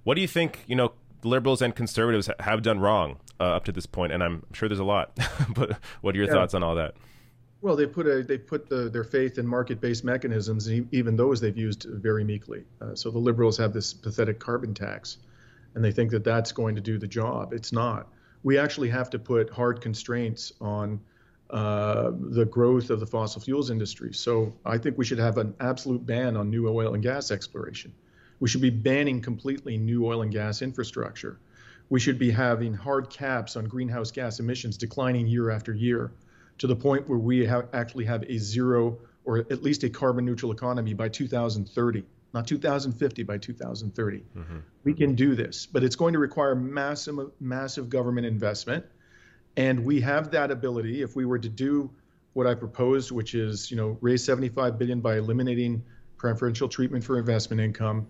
what 0.03 0.13
do 0.13 0.21
you 0.21 0.27
think? 0.27 0.63
You 0.67 0.75
know, 0.75 0.93
liberals 1.23 1.59
and 1.59 1.75
conservatives 1.75 2.29
have 2.39 2.61
done 2.61 2.79
wrong 2.79 3.19
uh, 3.39 3.55
up 3.55 3.65
to 3.65 3.71
this 3.71 3.87
point, 3.87 4.13
and 4.13 4.21
I'm 4.23 4.45
sure 4.53 4.69
there's 4.69 4.79
a 4.79 4.83
lot. 4.83 5.17
but 5.55 5.79
what 6.01 6.13
are 6.13 6.19
your 6.19 6.27
yeah. 6.27 6.33
thoughts 6.33 6.53
on 6.53 6.61
all 6.61 6.75
that? 6.75 6.93
Well, 7.63 7.77
they 7.77 7.85
put 7.85 8.07
a 8.07 8.23
they 8.23 8.37
put 8.37 8.67
the, 8.67 8.89
their 8.89 9.05
faith 9.05 9.37
in 9.37 9.47
market-based 9.47 10.03
mechanisms, 10.03 10.67
and 10.67 10.93
even 10.93 11.15
those 11.15 11.39
they've 11.39 11.57
used 11.57 11.85
very 11.85 12.25
meekly. 12.25 12.65
Uh, 12.81 12.93
so 12.93 13.09
the 13.09 13.19
liberals 13.19 13.57
have 13.57 13.71
this 13.71 13.93
pathetic 13.93 14.37
carbon 14.37 14.73
tax, 14.73 15.19
and 15.73 15.81
they 15.81 15.93
think 15.93 16.11
that 16.11 16.25
that's 16.25 16.51
going 16.51 16.75
to 16.75 16.81
do 16.81 16.97
the 16.97 17.07
job. 17.07 17.53
It's 17.53 17.71
not. 17.71 18.09
We 18.43 18.57
actually 18.57 18.89
have 18.89 19.09
to 19.11 19.17
put 19.17 19.49
hard 19.49 19.79
constraints 19.79 20.51
on 20.59 20.99
uh, 21.51 22.11
the 22.19 22.43
growth 22.43 22.89
of 22.89 22.99
the 22.99 23.05
fossil 23.05 23.39
fuels 23.39 23.69
industry. 23.69 24.13
So 24.13 24.53
I 24.65 24.77
think 24.77 24.97
we 24.97 25.05
should 25.05 25.19
have 25.19 25.37
an 25.37 25.55
absolute 25.61 26.05
ban 26.05 26.35
on 26.35 26.49
new 26.49 26.67
oil 26.67 26.95
and 26.95 27.01
gas 27.01 27.31
exploration. 27.31 27.93
We 28.41 28.49
should 28.49 28.59
be 28.59 28.71
banning 28.71 29.21
completely 29.21 29.77
new 29.77 30.05
oil 30.05 30.21
and 30.21 30.33
gas 30.33 30.61
infrastructure. 30.61 31.39
We 31.89 32.01
should 32.01 32.19
be 32.19 32.29
having 32.29 32.73
hard 32.73 33.09
caps 33.09 33.55
on 33.55 33.69
greenhouse 33.69 34.11
gas 34.11 34.41
emissions 34.41 34.75
declining 34.75 35.27
year 35.27 35.49
after 35.49 35.73
year 35.73 36.11
to 36.63 36.67
the 36.67 36.75
point 36.75 37.09
where 37.09 37.19
we 37.19 37.45
have 37.45 37.67
actually 37.73 38.05
have 38.05 38.23
a 38.23 38.37
zero 38.37 38.97
or 39.25 39.39
at 39.39 39.61
least 39.63 39.83
a 39.83 39.89
carbon 39.89 40.23
neutral 40.23 40.49
economy 40.49 40.93
by 40.93 41.09
2030, 41.09 42.05
not 42.33 42.47
2050, 42.47 43.23
by 43.23 43.37
2030. 43.37 44.17
Mm-hmm. 44.17 44.57
We 44.85 44.93
can 44.93 45.13
do 45.13 45.35
this, 45.35 45.65
but 45.65 45.83
it's 45.83 45.97
going 45.97 46.13
to 46.13 46.19
require 46.19 46.55
massive, 46.55 47.19
massive 47.41 47.89
government 47.89 48.25
investment 48.25 48.85
and 49.57 49.83
we 49.83 49.99
have 50.01 50.31
that 50.31 50.51
ability 50.51 51.01
if 51.01 51.17
we 51.17 51.25
were 51.25 51.39
to 51.39 51.49
do 51.49 51.91
what 52.31 52.47
I 52.47 52.55
proposed, 52.55 53.11
which 53.11 53.35
is, 53.35 53.69
you 53.69 53.75
know, 53.75 53.97
raise 53.99 54.23
75 54.23 54.79
billion 54.79 55.01
by 55.01 55.17
eliminating 55.17 55.83
preferential 56.17 56.69
treatment 56.69 57.03
for 57.03 57.19
investment 57.19 57.61
income, 57.61 58.07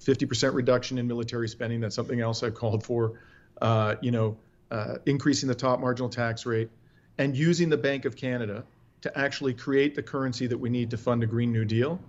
50% 0.00 0.52
reduction 0.52 0.98
in 0.98 1.06
military 1.06 1.48
spending. 1.48 1.80
That's 1.80 1.94
something 1.94 2.20
else 2.20 2.42
I've 2.42 2.54
called 2.54 2.84
for. 2.84 3.20
Uh, 3.62 3.94
you 4.02 4.10
know, 4.10 4.36
uh, 4.72 4.96
increasing 5.06 5.48
the 5.48 5.54
top 5.54 5.78
marginal 5.78 6.08
tax 6.08 6.44
rate, 6.44 6.68
and 7.18 7.36
using 7.36 7.68
the 7.68 7.76
Bank 7.76 8.04
of 8.04 8.16
Canada 8.16 8.64
to 9.02 9.18
actually 9.18 9.54
create 9.54 9.94
the 9.94 10.02
currency 10.02 10.46
that 10.46 10.58
we 10.58 10.70
need 10.70 10.90
to 10.90 10.96
fund 10.96 11.22
a 11.22 11.26
Green 11.26 11.52
New 11.52 11.64
Deal. 11.64 12.00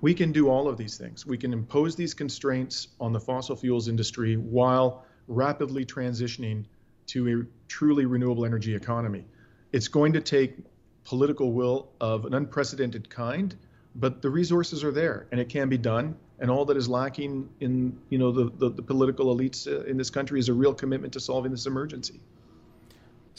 We 0.00 0.14
can 0.14 0.32
do 0.32 0.48
all 0.48 0.68
of 0.68 0.76
these 0.76 0.96
things. 0.96 1.26
We 1.26 1.38
can 1.38 1.52
impose 1.52 1.94
these 1.94 2.14
constraints 2.14 2.88
on 3.00 3.12
the 3.12 3.20
fossil 3.20 3.54
fuels 3.56 3.88
industry 3.88 4.36
while 4.36 5.04
rapidly 5.28 5.84
transitioning 5.84 6.64
to 7.06 7.28
a 7.28 7.68
truly 7.68 8.04
renewable 8.06 8.44
energy 8.44 8.74
economy. 8.74 9.24
It's 9.72 9.88
going 9.88 10.14
to 10.14 10.20
take 10.20 10.56
political 11.04 11.52
will 11.52 11.88
of 12.00 12.24
an 12.24 12.34
unprecedented 12.34 13.08
kind, 13.10 13.54
but 13.94 14.22
the 14.22 14.30
resources 14.30 14.84
are 14.84 14.92
there 14.92 15.26
and 15.30 15.40
it 15.40 15.48
can 15.48 15.68
be 15.68 15.78
done. 15.78 16.16
And 16.38 16.50
all 16.50 16.64
that 16.66 16.76
is 16.76 16.88
lacking 16.88 17.50
in 17.60 17.98
you 18.08 18.18
know 18.18 18.32
the, 18.32 18.50
the, 18.56 18.70
the 18.70 18.82
political 18.82 19.34
elites 19.34 19.66
uh, 19.66 19.84
in 19.84 19.98
this 19.98 20.08
country 20.08 20.40
is 20.40 20.48
a 20.48 20.54
real 20.54 20.72
commitment 20.72 21.12
to 21.12 21.20
solving 21.20 21.50
this 21.52 21.66
emergency. 21.66 22.20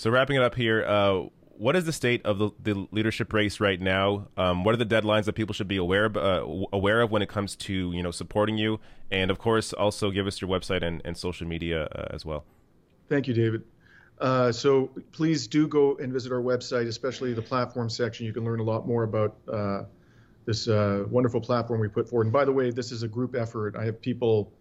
So 0.01 0.09
wrapping 0.09 0.35
it 0.35 0.41
up 0.41 0.55
here, 0.55 0.83
uh, 0.83 1.27
what 1.59 1.75
is 1.75 1.85
the 1.85 1.93
state 1.93 2.25
of 2.25 2.39
the, 2.39 2.49
the 2.59 2.87
leadership 2.89 3.31
race 3.33 3.59
right 3.59 3.79
now? 3.79 4.29
Um, 4.35 4.63
what 4.63 4.73
are 4.73 4.77
the 4.77 4.83
deadlines 4.83 5.25
that 5.25 5.33
people 5.33 5.53
should 5.53 5.67
be 5.67 5.77
aware 5.77 6.05
of, 6.05 6.17
uh, 6.17 6.43
aware 6.73 7.01
of 7.01 7.11
when 7.11 7.21
it 7.21 7.29
comes 7.29 7.55
to 7.57 7.91
you 7.91 8.01
know 8.01 8.09
supporting 8.09 8.57
you? 8.57 8.79
And 9.11 9.29
of 9.29 9.37
course, 9.37 9.73
also 9.73 10.09
give 10.09 10.25
us 10.25 10.41
your 10.41 10.49
website 10.49 10.81
and, 10.81 11.03
and 11.05 11.15
social 11.15 11.45
media 11.45 11.83
uh, 11.83 12.07
as 12.09 12.25
well. 12.25 12.45
Thank 13.09 13.27
you, 13.27 13.35
David. 13.35 13.61
Uh, 14.19 14.51
so 14.51 14.89
please 15.11 15.45
do 15.45 15.67
go 15.67 15.97
and 15.97 16.11
visit 16.11 16.31
our 16.31 16.41
website, 16.41 16.87
especially 16.87 17.35
the 17.35 17.41
platform 17.43 17.87
section. 17.87 18.25
You 18.25 18.33
can 18.33 18.43
learn 18.43 18.59
a 18.59 18.63
lot 18.63 18.87
more 18.87 19.03
about 19.03 19.37
uh, 19.53 19.83
this 20.45 20.67
uh, 20.67 21.05
wonderful 21.11 21.41
platform 21.41 21.79
we 21.79 21.89
put 21.89 22.09
forward. 22.09 22.25
And 22.25 22.33
by 22.33 22.45
the 22.45 22.51
way, 22.51 22.71
this 22.71 22.91
is 22.91 23.03
a 23.03 23.07
group 23.07 23.35
effort. 23.35 23.75
I 23.75 23.85
have 23.85 24.01
people, 24.01 24.51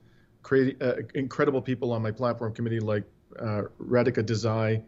uh, 0.52 0.92
incredible 1.14 1.62
people 1.62 1.92
on 1.92 2.02
my 2.02 2.10
platform 2.10 2.52
committee 2.52 2.80
like 2.80 3.04
Radhika 3.38 4.22
Desai, 4.22 4.82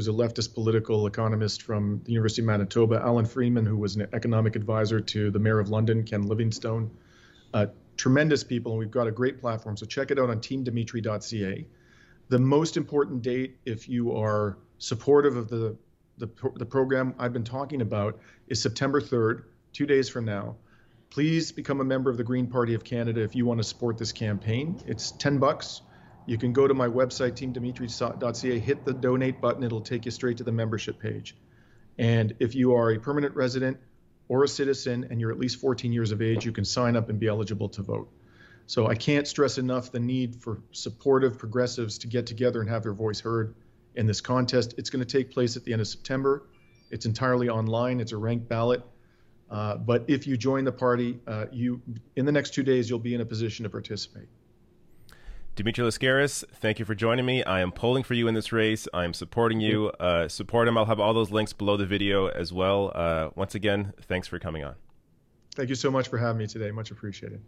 who's 0.00 0.08
a 0.08 0.12
leftist 0.12 0.54
political 0.54 1.06
economist 1.06 1.60
from 1.60 2.00
the 2.04 2.12
University 2.12 2.40
of 2.40 2.46
Manitoba, 2.46 3.02
Alan 3.04 3.26
Freeman, 3.26 3.66
who 3.66 3.76
was 3.76 3.96
an 3.96 4.06
economic 4.14 4.56
advisor 4.56 4.98
to 4.98 5.30
the 5.30 5.38
mayor 5.38 5.58
of 5.58 5.68
London, 5.68 6.04
Ken 6.04 6.22
Livingstone. 6.22 6.90
Uh, 7.52 7.66
tremendous 7.98 8.42
people, 8.42 8.72
and 8.72 8.78
we've 8.78 8.90
got 8.90 9.06
a 9.06 9.10
great 9.10 9.42
platform. 9.42 9.76
So 9.76 9.84
check 9.84 10.10
it 10.10 10.18
out 10.18 10.30
on 10.30 10.38
teamdimitri.ca. 10.38 11.66
The 12.30 12.38
most 12.38 12.78
important 12.78 13.20
date, 13.20 13.58
if 13.66 13.90
you 13.90 14.16
are 14.16 14.56
supportive 14.78 15.36
of 15.36 15.48
the, 15.50 15.76
the, 16.16 16.30
the 16.54 16.64
program 16.64 17.14
I've 17.18 17.34
been 17.34 17.44
talking 17.44 17.82
about, 17.82 18.20
is 18.48 18.62
September 18.62 19.02
3rd, 19.02 19.42
two 19.74 19.84
days 19.84 20.08
from 20.08 20.24
now. 20.24 20.56
Please 21.10 21.52
become 21.52 21.82
a 21.82 21.84
member 21.84 22.08
of 22.08 22.16
the 22.16 22.24
Green 22.24 22.46
Party 22.46 22.72
of 22.72 22.84
Canada 22.84 23.20
if 23.20 23.36
you 23.36 23.44
want 23.44 23.58
to 23.58 23.64
support 23.64 23.98
this 23.98 24.12
campaign. 24.12 24.80
It's 24.86 25.10
10 25.10 25.40
bucks. 25.40 25.82
You 26.30 26.38
can 26.38 26.52
go 26.52 26.68
to 26.68 26.74
my 26.74 26.86
website, 26.86 27.32
teamdimitri.ca, 27.32 28.58
hit 28.60 28.84
the 28.84 28.94
donate 28.94 29.40
button. 29.40 29.64
It'll 29.64 29.80
take 29.80 30.04
you 30.04 30.12
straight 30.12 30.36
to 30.36 30.44
the 30.44 30.52
membership 30.52 31.00
page. 31.00 31.36
And 31.98 32.36
if 32.38 32.54
you 32.54 32.76
are 32.76 32.92
a 32.92 33.00
permanent 33.00 33.34
resident 33.34 33.78
or 34.28 34.44
a 34.44 34.48
citizen 34.48 35.08
and 35.10 35.20
you're 35.20 35.32
at 35.32 35.40
least 35.40 35.58
14 35.58 35.92
years 35.92 36.12
of 36.12 36.22
age, 36.22 36.44
you 36.44 36.52
can 36.52 36.64
sign 36.64 36.94
up 36.94 37.08
and 37.08 37.18
be 37.18 37.26
eligible 37.26 37.68
to 37.70 37.82
vote. 37.82 38.08
So 38.66 38.86
I 38.86 38.94
can't 38.94 39.26
stress 39.26 39.58
enough 39.58 39.90
the 39.90 39.98
need 39.98 40.36
for 40.36 40.62
supportive 40.70 41.36
progressives 41.36 41.98
to 41.98 42.06
get 42.06 42.26
together 42.26 42.60
and 42.60 42.70
have 42.70 42.84
their 42.84 42.94
voice 42.94 43.18
heard 43.18 43.56
in 43.96 44.06
this 44.06 44.20
contest. 44.20 44.76
It's 44.78 44.88
going 44.88 45.04
to 45.04 45.18
take 45.18 45.32
place 45.32 45.56
at 45.56 45.64
the 45.64 45.72
end 45.72 45.82
of 45.82 45.88
September. 45.88 46.44
It's 46.92 47.06
entirely 47.06 47.48
online. 47.48 47.98
It's 47.98 48.12
a 48.12 48.16
ranked 48.16 48.48
ballot. 48.48 48.84
Uh, 49.50 49.78
but 49.78 50.04
if 50.06 50.28
you 50.28 50.36
join 50.36 50.62
the 50.62 50.70
party, 50.70 51.18
uh, 51.26 51.46
you 51.50 51.82
in 52.14 52.24
the 52.24 52.30
next 52.30 52.54
two 52.54 52.62
days 52.62 52.88
you'll 52.88 53.00
be 53.00 53.16
in 53.16 53.20
a 53.20 53.26
position 53.26 53.64
to 53.64 53.68
participate. 53.68 54.28
Dimitri 55.56 55.84
Lascaris, 55.84 56.44
thank 56.54 56.78
you 56.78 56.84
for 56.84 56.94
joining 56.94 57.26
me. 57.26 57.42
I 57.44 57.60
am 57.60 57.70
polling 57.72 58.02
for 58.02 58.14
you 58.14 58.28
in 58.28 58.34
this 58.34 58.50
race. 58.52 58.88
I 58.94 59.04
am 59.04 59.12
supporting 59.12 59.60
you. 59.60 59.88
Uh, 60.00 60.28
support 60.28 60.68
him. 60.68 60.78
I'll 60.78 60.86
have 60.86 61.00
all 61.00 61.12
those 61.12 61.30
links 61.30 61.52
below 61.52 61.76
the 61.76 61.86
video 61.86 62.28
as 62.28 62.52
well. 62.52 62.92
Uh, 62.94 63.30
once 63.34 63.54
again, 63.54 63.92
thanks 64.02 64.26
for 64.26 64.38
coming 64.38 64.64
on. 64.64 64.76
Thank 65.54 65.68
you 65.68 65.74
so 65.74 65.90
much 65.90 66.08
for 66.08 66.16
having 66.16 66.38
me 66.38 66.46
today. 66.46 66.70
Much 66.70 66.90
appreciated. 66.90 67.42